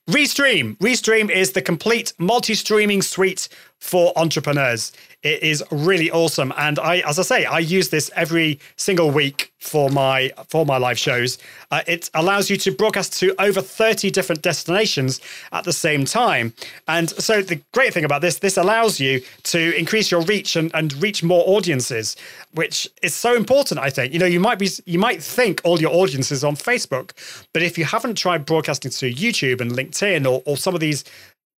[0.09, 0.77] Restream.
[0.77, 4.91] Restream is the complete multi streaming suite for entrepreneurs.
[5.25, 6.53] It is really awesome.
[6.55, 10.77] And I, as I say, I use this every single week for my for my
[10.77, 11.39] live shows.
[11.71, 15.19] Uh, it allows you to broadcast to over 30 different destinations
[15.51, 16.53] at the same time.
[16.87, 20.69] And so the great thing about this, this allows you to increase your reach and,
[20.75, 22.15] and reach more audiences,
[22.53, 24.13] which is so important, I think.
[24.13, 27.13] You know, you might be you might think all your audiences on Facebook,
[27.51, 31.03] but if you haven't tried broadcasting to YouTube and LinkedIn or, or some of these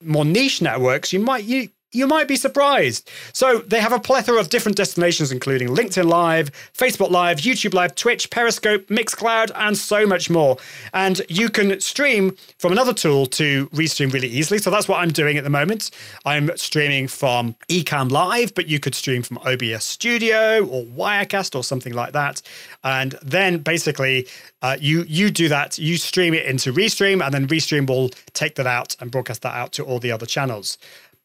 [0.01, 3.09] more niche networks, you might you you might be surprised.
[3.33, 7.95] So they have a plethora of different destinations, including LinkedIn Live, Facebook Live, YouTube Live,
[7.95, 10.57] Twitch, Periscope, Mixcloud, and so much more.
[10.93, 14.59] And you can stream from another tool to restream really easily.
[14.59, 15.91] So that's what I'm doing at the moment.
[16.25, 21.63] I'm streaming from Ecamm Live, but you could stream from OBS Studio or Wirecast or
[21.63, 22.41] something like that.
[22.83, 24.27] And then basically,
[24.61, 25.77] uh, you you do that.
[25.77, 29.53] You stream it into Restream, and then Restream will take that out and broadcast that
[29.53, 30.77] out to all the other channels.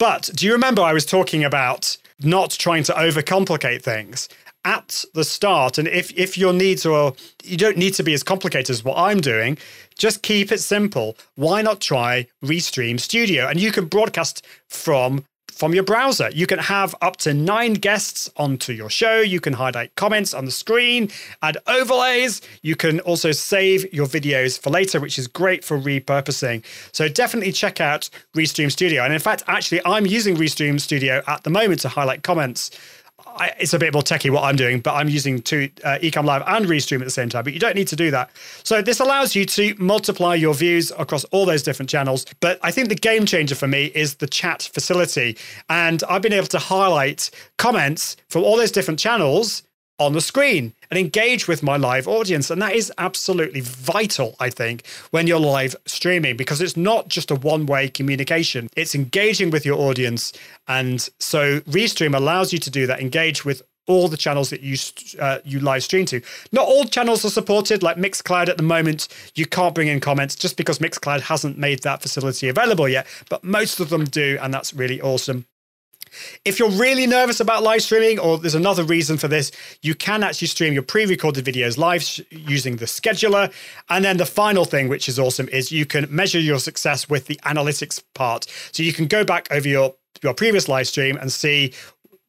[0.02, 4.28] But do you remember I was talking about not trying to overcomplicate things?
[4.64, 5.76] at the start.
[5.76, 8.96] And if, if your needs are, you don't need to be as complicated as what
[8.96, 9.58] I'm doing,
[9.98, 11.16] just keep it simple.
[11.34, 13.48] Why not try Restream Studio?
[13.48, 16.30] And you can broadcast from from your browser.
[16.32, 19.20] You can have up to nine guests onto your show.
[19.20, 21.10] You can highlight comments on the screen,
[21.42, 22.40] add overlays.
[22.62, 26.64] You can also save your videos for later, which is great for repurposing.
[26.92, 29.04] So definitely check out Restream Studio.
[29.04, 32.70] And in fact, actually, I'm using Restream Studio at the moment to highlight comments
[33.36, 36.24] I, it's a bit more techy what I'm doing, but I'm using two uh, Ecamm
[36.24, 37.44] Live and Restream at the same time.
[37.44, 38.30] But you don't need to do that.
[38.62, 42.26] So this allows you to multiply your views across all those different channels.
[42.40, 45.36] But I think the game changer for me is the chat facility,
[45.68, 49.62] and I've been able to highlight comments from all those different channels
[49.98, 52.50] on the screen and engage with my live audience.
[52.50, 57.30] And that is absolutely vital, I think, when you're live streaming, because it's not just
[57.30, 60.32] a one way communication, it's engaging with your audience.
[60.66, 64.76] And so Restream allows you to do that, engage with all the channels that you
[65.20, 66.20] uh, you live stream to.
[66.52, 69.08] Not all channels are supported, like Mixcloud at the moment.
[69.34, 73.42] You can't bring in comments just because Mixcloud hasn't made that facility available yet, but
[73.42, 75.46] most of them do, and that's really awesome.
[76.44, 79.50] If you're really nervous about live streaming, or there's another reason for this,
[79.82, 83.52] you can actually stream your pre recorded videos live using the scheduler.
[83.88, 87.26] And then the final thing, which is awesome, is you can measure your success with
[87.26, 88.46] the analytics part.
[88.72, 91.72] So you can go back over your your previous live stream and see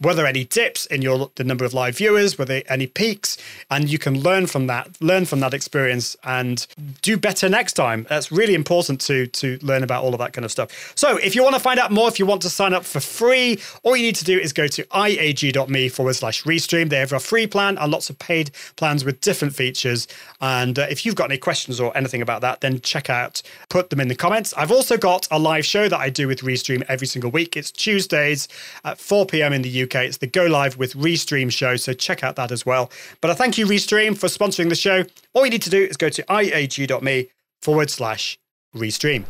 [0.01, 2.37] were there any dips in your the number of live viewers?
[2.37, 3.37] Were there any peaks?
[3.71, 6.67] And you can learn from that learn from that experience and
[7.01, 8.05] do better next time.
[8.09, 10.93] That's really important to to learn about all of that kind of stuff.
[10.95, 12.99] So if you want to find out more if you want to sign up for
[12.99, 16.89] free all you need to do is go to iag.me forward slash restream.
[16.89, 20.07] They have a free plan and lots of paid plans with different features.
[20.41, 23.89] And uh, if you've got any questions or anything about that then check out put
[23.89, 24.53] them in the comments.
[24.57, 27.55] I've also got a live show that i do with restream every single week.
[27.55, 28.47] It's tuesdays
[28.83, 29.95] at 4 p.m in the uk UK.
[30.05, 32.91] It's the Go Live with Restream show, so check out that as well.
[33.21, 35.03] But I thank you, Restream, for sponsoring the show.
[35.33, 37.29] All you need to do is go to iag.me
[37.61, 38.37] forward slash
[38.75, 39.25] Restream.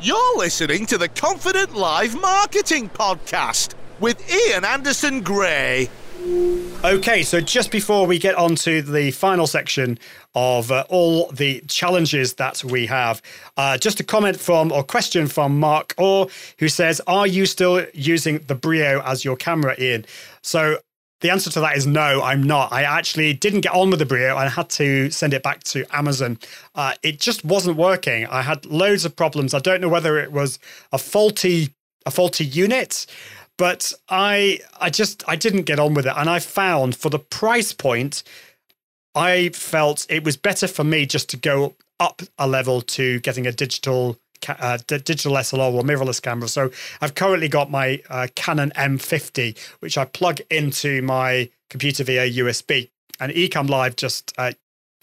[0.00, 5.88] You're listening to the Confident Live Marketing Podcast with Ian Anderson Gray.
[6.84, 9.98] Okay, so just before we get on to the final section
[10.34, 13.20] of uh, all the challenges that we have,
[13.58, 17.84] uh, just a comment from or question from Mark Orr, who says, Are you still
[17.92, 20.06] using the Brio as your camera, Ian?
[20.40, 20.78] So
[21.20, 22.72] the answer to that is no, I'm not.
[22.72, 25.62] I actually didn't get on with the Brio and I had to send it back
[25.64, 26.38] to Amazon.
[26.74, 28.26] Uh, it just wasn't working.
[28.26, 29.52] I had loads of problems.
[29.52, 30.58] I don't know whether it was
[30.92, 31.70] a faulty
[32.06, 33.06] a faulty unit
[33.56, 37.18] but I I just I didn't get on with it, and I found for the
[37.18, 38.22] price point,
[39.14, 43.46] I felt it was better for me just to go up a level to getting
[43.46, 46.48] a digital uh, digital SLR or mirrorless camera.
[46.48, 52.28] So I've currently got my uh, Canon M50, which I plug into my computer via
[52.28, 52.90] USB.
[53.20, 54.52] And Ecamm Live just uh,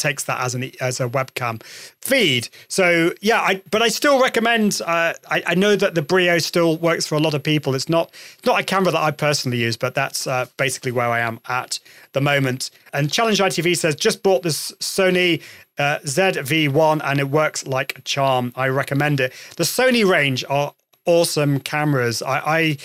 [0.01, 1.61] takes that as an as a webcam
[2.01, 2.49] feed.
[2.67, 4.81] So yeah, I, but I still recommend.
[4.85, 7.75] Uh, I, I, know that the Brio still works for a lot of people.
[7.75, 11.07] It's not it's not a camera that I personally use, but that's uh, basically where
[11.07, 11.79] I am at
[12.13, 12.71] the moment.
[12.93, 15.41] And Challenge ITV says just bought this Sony
[15.77, 18.51] uh, ZV1 and it works like a charm.
[18.55, 19.33] I recommend it.
[19.57, 20.73] The Sony range are
[21.05, 22.21] awesome cameras.
[22.21, 22.77] I, I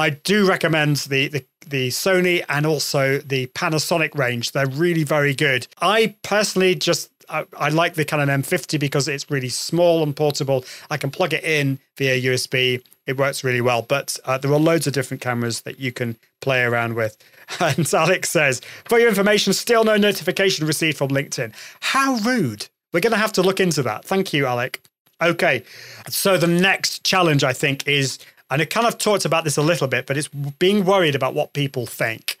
[0.00, 4.52] I do recommend the, the the Sony and also the Panasonic range.
[4.52, 5.66] They're really very good.
[5.80, 10.64] I personally just I, I, like the Canon M50 because it's really small and portable.
[10.90, 12.82] I can plug it in via USB.
[13.06, 13.82] It works really well.
[13.82, 17.16] But uh, there are loads of different cameras that you can play around with.
[17.60, 21.54] And Alec says, for your information, still no notification received from LinkedIn.
[21.80, 22.68] How rude.
[22.92, 24.04] We're going to have to look into that.
[24.04, 24.80] Thank you, Alec.
[25.22, 25.64] Okay.
[26.08, 28.18] So the next challenge, I think, is
[28.50, 31.34] and I kind of talked about this a little bit, but it's being worried about
[31.34, 32.38] what people think.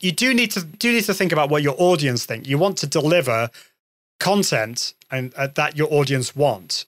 [0.00, 2.46] You do need to do need to think about what your audience think.
[2.46, 3.50] You want to deliver
[4.20, 6.86] content and uh, that your audience want,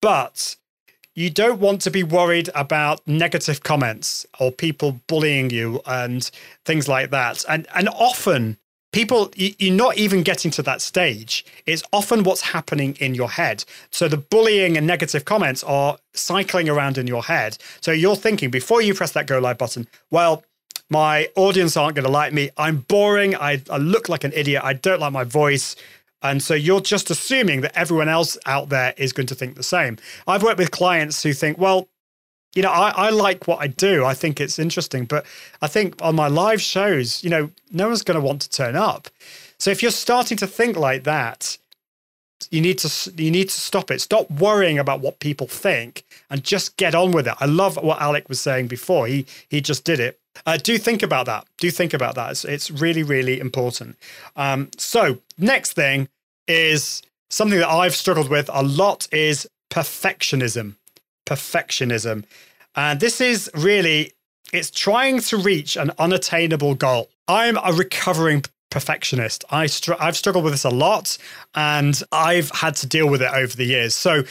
[0.00, 0.56] but
[1.14, 6.30] you don't want to be worried about negative comments or people bullying you and
[6.64, 7.44] things like that.
[7.48, 8.58] And and often
[8.92, 11.44] people you're not even getting to that stage.
[11.66, 13.64] It's often what's happening in your head.
[13.90, 17.58] So the bullying and negative comments are cycling around in your head.
[17.80, 20.44] So you're thinking before you press that go live button well
[20.90, 22.50] my audience aren't going to like me.
[22.56, 23.36] I'm boring.
[23.36, 24.62] I, I look like an idiot.
[24.64, 25.76] I don't like my voice.
[26.22, 29.62] And so you're just assuming that everyone else out there is going to think the
[29.62, 29.98] same.
[30.26, 31.88] I've worked with clients who think well
[32.58, 34.04] you know, I, I like what I do.
[34.04, 35.24] I think it's interesting, but
[35.62, 38.74] I think on my live shows, you know, no one's going to want to turn
[38.74, 39.06] up.
[39.60, 41.56] So if you're starting to think like that,
[42.50, 44.00] you need to you need to stop it.
[44.00, 47.34] Stop worrying about what people think and just get on with it.
[47.38, 49.06] I love what Alec was saying before.
[49.06, 50.18] He he just did it.
[50.44, 51.46] Uh, do think about that.
[51.58, 52.32] Do think about that.
[52.32, 53.96] It's, it's really really important.
[54.34, 56.08] Um, so next thing
[56.48, 60.74] is something that I've struggled with a lot is perfectionism.
[61.26, 62.24] Perfectionism,
[62.78, 64.12] and this is really
[64.52, 67.10] it's trying to reach an unattainable goal.
[67.26, 69.44] I'm a recovering perfectionist.
[69.50, 71.18] I str- I've struggled with this a lot
[71.56, 73.96] and I've had to deal with it over the years.
[73.96, 74.22] So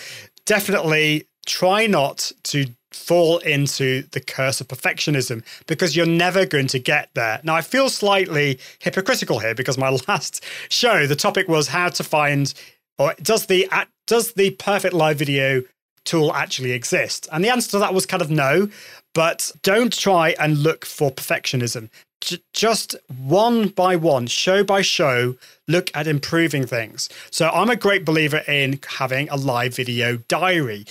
[0.46, 6.80] definitely try not to fall into the curse of perfectionism because you're never going to
[6.80, 7.42] get there.
[7.44, 12.04] Now I feel slightly hypocritical here because my last show the topic was how to
[12.04, 12.54] find
[12.98, 13.68] or does the
[14.08, 15.64] does the perfect live video
[16.08, 17.28] tool actually exist?
[17.32, 18.70] And the answer to that was kind of no,
[19.14, 21.90] but don't try and look for perfectionism
[22.22, 25.36] j- just one by one, show by show,
[25.68, 27.10] look at improving things.
[27.32, 30.86] So I'm a great believer in having a live video diary.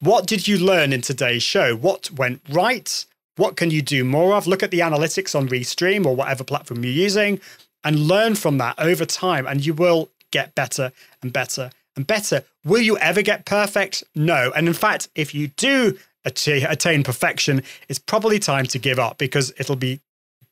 [0.00, 1.74] What did you learn in today's show?
[1.76, 3.04] What went right?
[3.36, 4.46] What can you do more of?
[4.46, 7.40] Look at the analytics on Restream or whatever platform you're using
[7.84, 12.44] and learn from that over time, and you will get better and better and better.
[12.64, 14.04] Will you ever get perfect?
[14.14, 14.52] No.
[14.54, 19.52] And in fact, if you do attain perfection, it's probably time to give up because
[19.58, 20.00] it'll be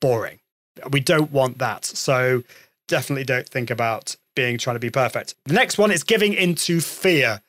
[0.00, 0.38] boring.
[0.90, 1.84] We don't want that.
[1.84, 2.42] So
[2.88, 5.34] definitely don't think about being trying to be perfect.
[5.44, 7.40] The next one is giving into fear.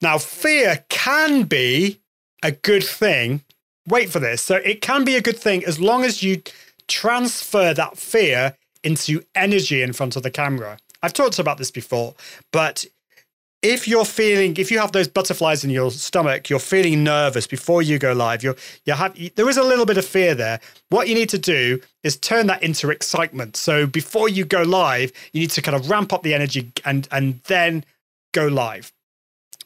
[0.00, 2.00] Now, fear can be
[2.42, 3.42] a good thing.
[3.88, 4.42] Wait for this.
[4.42, 6.42] So it can be a good thing as long as you
[6.88, 10.78] transfer that fear into energy in front of the camera.
[11.02, 12.14] I've talked about this before,
[12.52, 12.84] but
[13.66, 17.82] if you're feeling if you have those butterflies in your stomach you're feeling nervous before
[17.82, 18.54] you go live you're
[18.84, 20.60] you have there is a little bit of fear there
[20.90, 25.10] what you need to do is turn that into excitement so before you go live
[25.32, 27.84] you need to kind of ramp up the energy and and then
[28.32, 28.92] go live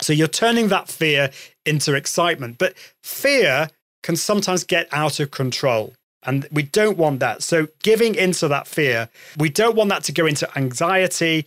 [0.00, 1.30] so you're turning that fear
[1.66, 3.68] into excitement but fear
[4.02, 5.92] can sometimes get out of control
[6.22, 7.42] and we don't want that.
[7.42, 11.46] So, giving into that fear, we don't want that to go into anxiety.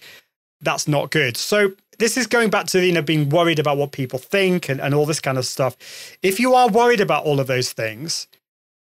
[0.61, 1.37] That's not good.
[1.37, 4.79] So, this is going back to you know being worried about what people think and,
[4.79, 5.77] and all this kind of stuff.
[6.21, 8.27] If you are worried about all of those things,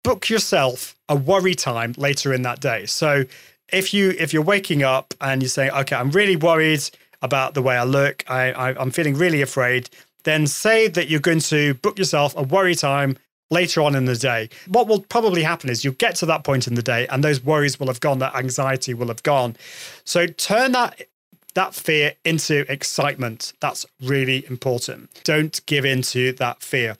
[0.04, 2.86] book yourself a worry time later in that day.
[2.86, 3.24] So
[3.72, 6.82] if you if you're waking up and you're saying, okay, I'm really worried
[7.22, 9.90] about the way I look, I, I I'm feeling really afraid,
[10.24, 13.16] then say that you're going to book yourself a worry time
[13.50, 14.48] later on in the day.
[14.66, 17.42] What will probably happen is you'll get to that point in the day and those
[17.42, 19.56] worries will have gone, that anxiety will have gone.
[20.04, 21.02] So turn that
[21.54, 23.52] that fear into excitement.
[23.60, 25.10] That's really important.
[25.24, 26.96] Don't give in to that fear.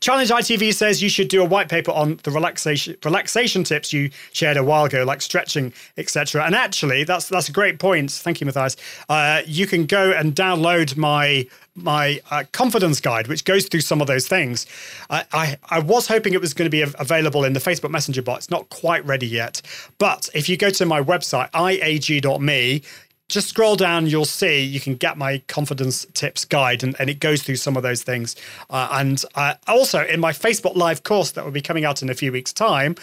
[0.00, 4.10] Challenge ITV says you should do a white paper on the relaxation relaxation tips you
[4.32, 6.42] shared a while ago, like stretching, etc.
[6.42, 8.10] And actually, that's that's a great point.
[8.10, 8.76] Thank you, Matthias.
[9.10, 14.00] Uh, you can go and download my my uh, confidence guide, which goes through some
[14.00, 14.66] of those things.
[15.10, 18.22] I, I, I was hoping it was going to be available in the Facebook Messenger
[18.22, 18.38] bot.
[18.38, 19.60] It's not quite ready yet.
[19.98, 22.82] But if you go to my website, iag.me,
[23.30, 27.20] just scroll down, you'll see you can get my confidence tips guide, and, and it
[27.20, 28.36] goes through some of those things.
[28.68, 32.10] Uh, and uh, also in my Facebook Live course that will be coming out in
[32.10, 32.96] a few weeks' time,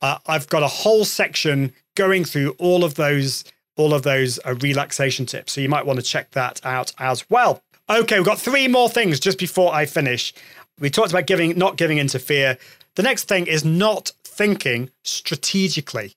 [0.00, 3.44] uh, I've got a whole section going through all of those
[3.76, 5.52] all of those uh, relaxation tips.
[5.52, 7.62] So you might want to check that out as well.
[7.88, 10.34] Okay, we've got three more things just before I finish.
[10.78, 12.58] We talked about giving, not giving into fear.
[12.96, 16.14] The next thing is not thinking strategically.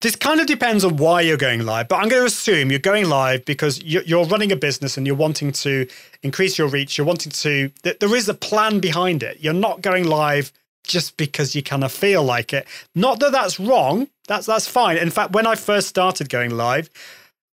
[0.00, 2.78] This kind of depends on why you're going live, but I'm going to assume you're
[2.78, 5.88] going live because you're running a business and you're wanting to
[6.22, 6.96] increase your reach.
[6.96, 9.38] You're wanting to, there is a plan behind it.
[9.40, 10.52] You're not going live
[10.84, 12.66] just because you kind of feel like it.
[12.94, 14.08] Not that that's wrong.
[14.26, 14.96] That's that's fine.
[14.96, 16.90] In fact, when I first started going live,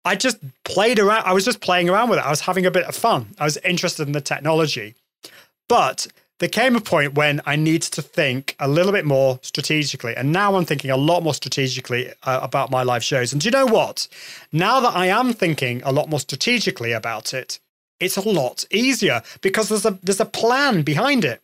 [0.05, 1.25] I just played around.
[1.25, 2.25] I was just playing around with it.
[2.25, 3.35] I was having a bit of fun.
[3.39, 4.95] I was interested in the technology.
[5.69, 6.07] But
[6.41, 10.17] there came a point when I needed to think a little bit more strategically.
[10.17, 13.33] And now I'm thinking a lot more strategically uh, about my live shows.
[13.33, 14.09] And do you know what?
[14.53, 17.61] Now that I am thinking a lot more strategically about it,
[18.01, 21.41] it's a lot easier because there's a there's a plan behind it.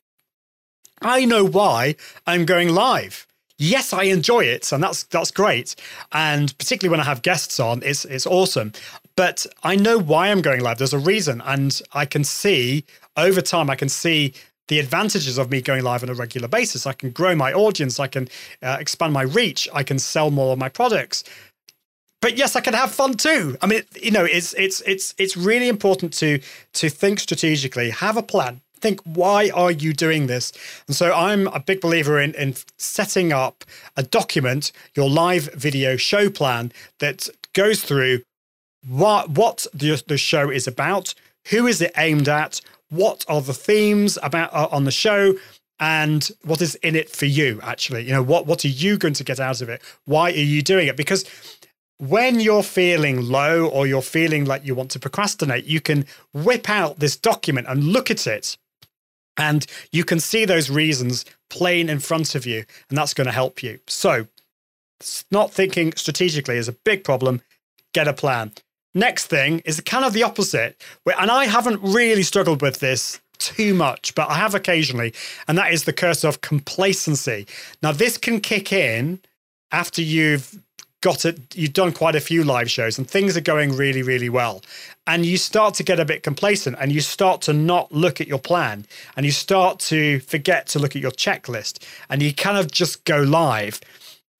[1.00, 3.26] I know why I'm going live.
[3.56, 5.76] Yes, I enjoy it, and that's that's great.
[6.12, 8.72] And particularly when I have guests on, it's it's awesome.
[9.16, 10.78] But I know why I'm going live.
[10.78, 12.84] There's a reason, and I can see
[13.16, 13.70] over time.
[13.70, 14.34] I can see
[14.70, 16.86] the advantages of me going live on a regular basis.
[16.86, 18.28] I can grow my audience, I can
[18.62, 21.22] uh, expand my reach, I can sell more of my products.
[22.22, 23.56] But yes, I can have fun too.
[23.60, 26.40] I mean, you know, it's it's it's it's really important to
[26.74, 30.52] to think strategically, have a plan, think why are you doing this
[30.86, 33.62] and so i'm a big believer in, in setting up
[33.94, 38.22] a document your live video show plan that goes through
[38.86, 41.14] what what the, the show is about,
[41.48, 42.60] who is it aimed at,
[42.90, 45.34] what are the themes about uh, on the show,
[45.80, 47.58] and what is in it for you.
[47.62, 49.82] Actually, you know what what are you going to get out of it?
[50.04, 50.96] Why are you doing it?
[50.96, 51.24] Because
[52.00, 56.68] when you're feeling low or you're feeling like you want to procrastinate, you can whip
[56.70, 58.56] out this document and look at it.
[59.36, 63.32] And you can see those reasons plain in front of you, and that's going to
[63.32, 63.80] help you.
[63.86, 64.26] So,
[65.30, 67.42] not thinking strategically is a big problem.
[67.92, 68.52] Get a plan.
[68.94, 73.72] Next thing is kind of the opposite, and I haven't really struggled with this too
[73.72, 75.14] much, but I have occasionally,
[75.48, 77.46] and that is the curse of complacency.
[77.82, 79.20] Now, this can kick in
[79.72, 80.60] after you've
[81.00, 84.28] got it, you've done quite a few live shows and things are going really, really
[84.28, 84.62] well.
[85.06, 88.28] And you start to get a bit complacent and you start to not look at
[88.28, 88.84] your plan
[89.16, 93.04] and you start to forget to look at your checklist and you kind of just
[93.04, 93.80] go live.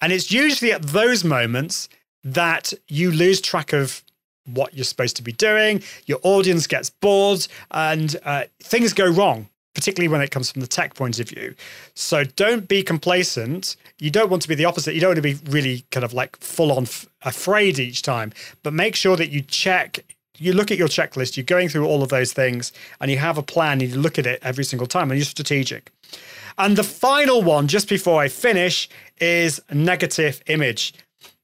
[0.02, 1.88] And it's usually at those moments
[2.22, 4.02] that you lose track of
[4.54, 9.48] what you're supposed to be doing, your audience gets bored, and uh, things go wrong
[9.74, 11.54] particularly when it comes from the tech point of view.
[11.94, 13.76] So don't be complacent.
[13.98, 14.94] You don't want to be the opposite.
[14.94, 18.32] You don't want to be really kind of like full on f- afraid each time,
[18.62, 20.04] but make sure that you check.
[20.38, 23.36] You look at your checklist, you're going through all of those things, and you have
[23.36, 25.92] a plan, and you look at it every single time, and you're strategic.
[26.58, 28.88] And the final one, just before I finish,
[29.20, 30.94] is negative image.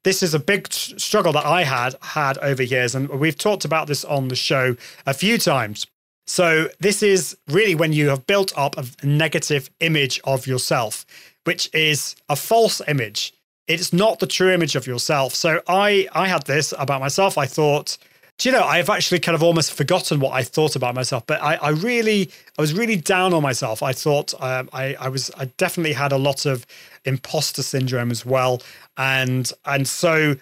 [0.06, 3.88] This is a big struggle that I had had over years, and we've talked about
[3.88, 5.84] this on the show a few times.
[6.28, 11.04] So, this is really when you have built up a negative image of yourself,
[11.42, 13.32] which is a false image.
[13.66, 15.34] It's not the true image of yourself.
[15.34, 17.36] So, I I had this about myself.
[17.36, 17.98] I thought,
[18.38, 21.42] do you know, I've actually kind of almost forgotten what I thought about myself, but
[21.42, 23.82] I, I really, I was really down on myself.
[23.82, 26.66] I thought um, I, I was, I definitely had a lot of
[27.06, 28.60] imposter syndrome as well,
[28.98, 30.36] and and so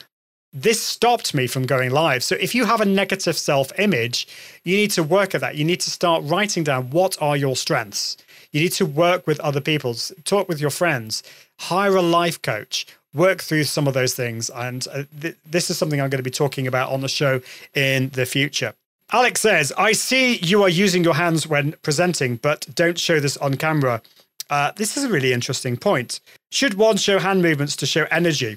[0.52, 2.22] this stopped me from going live.
[2.22, 4.28] So if you have a negative self image,
[4.64, 5.56] you need to work at that.
[5.56, 8.16] You need to start writing down what are your strengths.
[8.52, 11.24] You need to work with other people, talk with your friends,
[11.58, 14.50] hire a life coach, work through some of those things.
[14.50, 17.40] And uh, th- this is something I'm going to be talking about on the show
[17.74, 18.74] in the future.
[19.12, 23.36] Alec says, I see you are using your hands when presenting, but don't show this
[23.36, 24.02] on camera.
[24.50, 26.20] Uh, this is a really interesting point.
[26.50, 28.56] Should one show hand movements to show energy?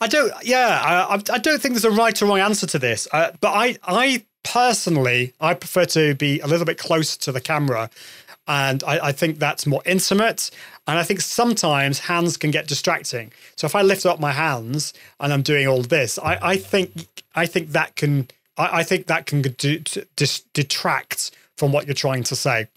[0.00, 0.32] I don't.
[0.44, 3.08] Yeah, I, I don't think there's a right or wrong answer to this.
[3.12, 7.40] Uh, but I, I personally, I prefer to be a little bit closer to the
[7.40, 7.90] camera,
[8.48, 10.50] and I, I, think that's more intimate.
[10.86, 13.32] And I think sometimes hands can get distracting.
[13.56, 17.24] So if I lift up my hands and I'm doing all this, I, I think
[17.34, 19.78] I think that can I, I think that can do,
[20.16, 22.68] dis, detract from what you're trying to say.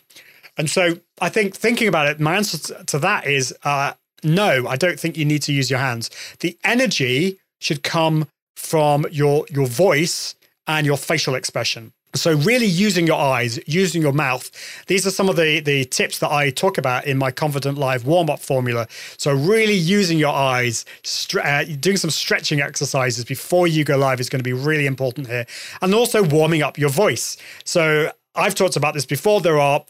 [0.58, 3.94] And so I think thinking about it, my answer to that is uh,
[4.24, 6.10] no, I don't think you need to use your hands.
[6.40, 10.36] The energy should come from your your voice
[10.68, 11.94] and your facial expression.
[12.16, 14.50] So really using your eyes, using your mouth.
[14.88, 18.06] These are some of the the tips that I talk about in my Confident Live
[18.06, 18.88] warm up formula.
[19.18, 20.86] So really using your eyes,
[21.44, 25.28] uh, doing some stretching exercises before you go live is going to be really important
[25.28, 25.46] here,
[25.82, 27.38] and also warming up your voice.
[27.64, 29.42] So I've talked about this before.
[29.42, 29.84] There are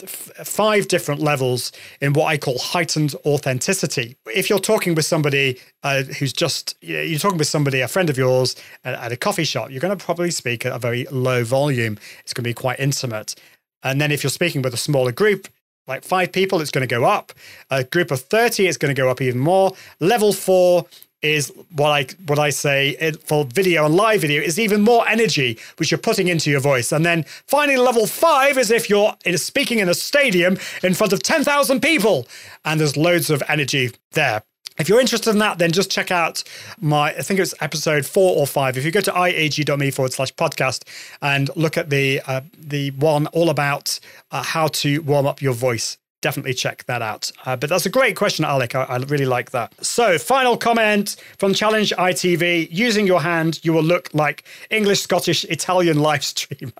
[0.44, 1.72] five different levels
[2.02, 4.16] in what I call heightened authenticity.
[4.28, 7.88] If you're talking with somebody uh, who's just, you know, you're talking with somebody, a
[7.88, 10.80] friend of yours at, at a coffee shop, you're going to probably speak at a
[10.80, 11.98] very low volume.
[12.22, 13.36] It's going to be quite intimate.
[13.84, 15.48] And then if you're speaking with a smaller group,
[15.88, 17.34] like five people, it's going to go up.
[17.70, 19.74] A group of 30, it's going to go up even more.
[20.00, 20.86] Level four
[21.22, 25.58] is what I what I say for video and live video is even more energy
[25.78, 26.92] which you're putting into your voice.
[26.92, 31.22] And then finally, level five is if you're speaking in a stadium in front of
[31.22, 32.28] ten thousand people,
[32.66, 34.44] and there's loads of energy there.
[34.80, 36.42] If you're interested in that, then just check out
[36.80, 38.78] my, I think it's episode four or five.
[38.78, 40.88] If you go to iag.me forward slash podcast
[41.22, 44.00] and look at the uh, the one all about
[44.32, 47.32] uh, how to warm up your voice definitely check that out.
[47.46, 48.76] Uh, but that's a great question, Alec.
[48.76, 49.74] I, I, really like that.
[49.84, 55.46] So, final comment from Challenge ITV using your hand, you will look like English, Scottish,
[55.46, 56.72] Italian live streamer.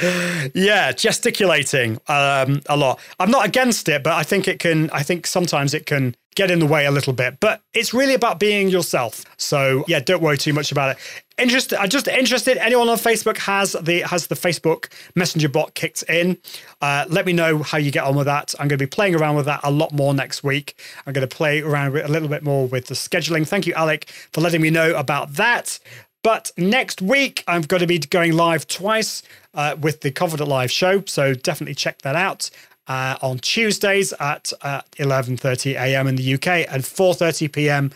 [0.54, 2.98] yeah, gesticulating um, a lot.
[3.20, 6.50] I'm not against it, but I think it can, I think sometimes it can get
[6.50, 7.38] in the way a little bit.
[7.40, 9.24] But it's really about being yourself.
[9.36, 11.21] So yeah, don't worry too much about it.
[11.42, 11.76] Interested?
[11.80, 12.56] I'm just interested.
[12.58, 16.38] Anyone on Facebook has the has the Facebook Messenger bot kicked in?
[16.80, 18.54] Uh, let me know how you get on with that.
[18.60, 20.76] I'm going to be playing around with that a lot more next week.
[21.04, 23.44] I'm going to play around a little bit more with the scheduling.
[23.44, 25.80] Thank you, Alec, for letting me know about that.
[26.22, 30.70] But next week, I'm going to be going live twice uh, with the Confident Live
[30.70, 31.02] show.
[31.06, 32.50] So definitely check that out
[32.86, 36.06] uh, on Tuesdays at uh, 11:30 a.m.
[36.06, 37.90] in the UK and 4:30 p.m.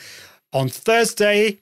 [0.52, 1.58] on Thursday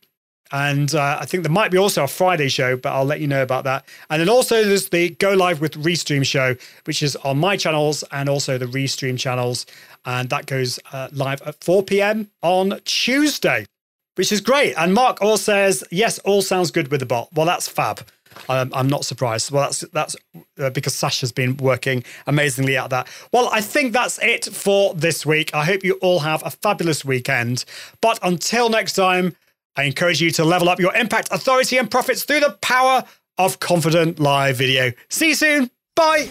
[0.55, 3.27] And uh, I think there might be also a Friday show, but I'll let you
[3.27, 3.85] know about that.
[4.09, 8.05] And then also there's the Go Live with Restream show, which is on my channels
[8.13, 9.67] and also the Restream channels.
[10.07, 12.31] And that goes uh, live at 4 p.m.
[12.41, 13.67] on Tuesday,
[14.15, 14.75] which is great.
[14.79, 17.31] And Mark Orr says, yes, all sounds good with the bot.
[17.35, 18.07] Well, that's fab.
[18.49, 19.51] Um, I'm not surprised.
[19.51, 20.17] Well, that's that's
[20.59, 23.09] uh, because Sasha's been working amazingly at that.
[23.33, 25.53] Well, I think that's it for this week.
[25.55, 27.65] I hope you all have a fabulous weekend.
[28.01, 29.37] But until next time,
[29.77, 33.05] I encourage you to level up your impact, authority, and profits through the power
[33.39, 34.93] of confident live video.
[35.09, 35.71] See you soon.
[35.97, 36.29] Bye.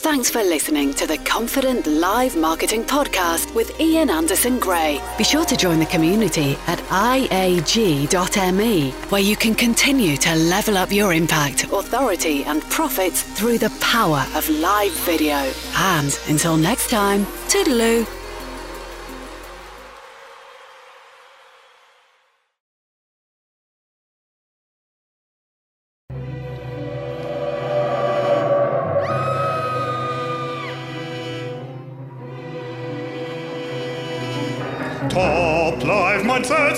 [0.00, 4.98] Thanks for listening to the Confident Live Marketing Podcast with Ian Anderson Gray.
[5.18, 10.90] Be sure to join the community at iag.me, where you can continue to level up
[10.90, 15.52] your impact, authority, and profits through the power of live video.
[15.76, 18.19] And until next time, toodaloo.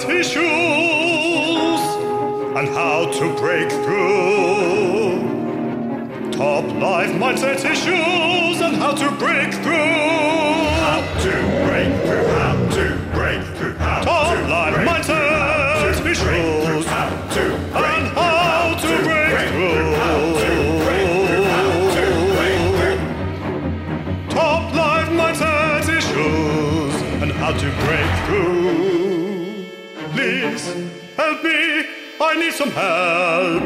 [0.09, 0.43] Issues
[2.57, 5.21] and how to break through.
[6.33, 9.92] Top life mindset issues and how to break through.
[31.43, 31.85] Me,
[32.21, 33.62] I need some help.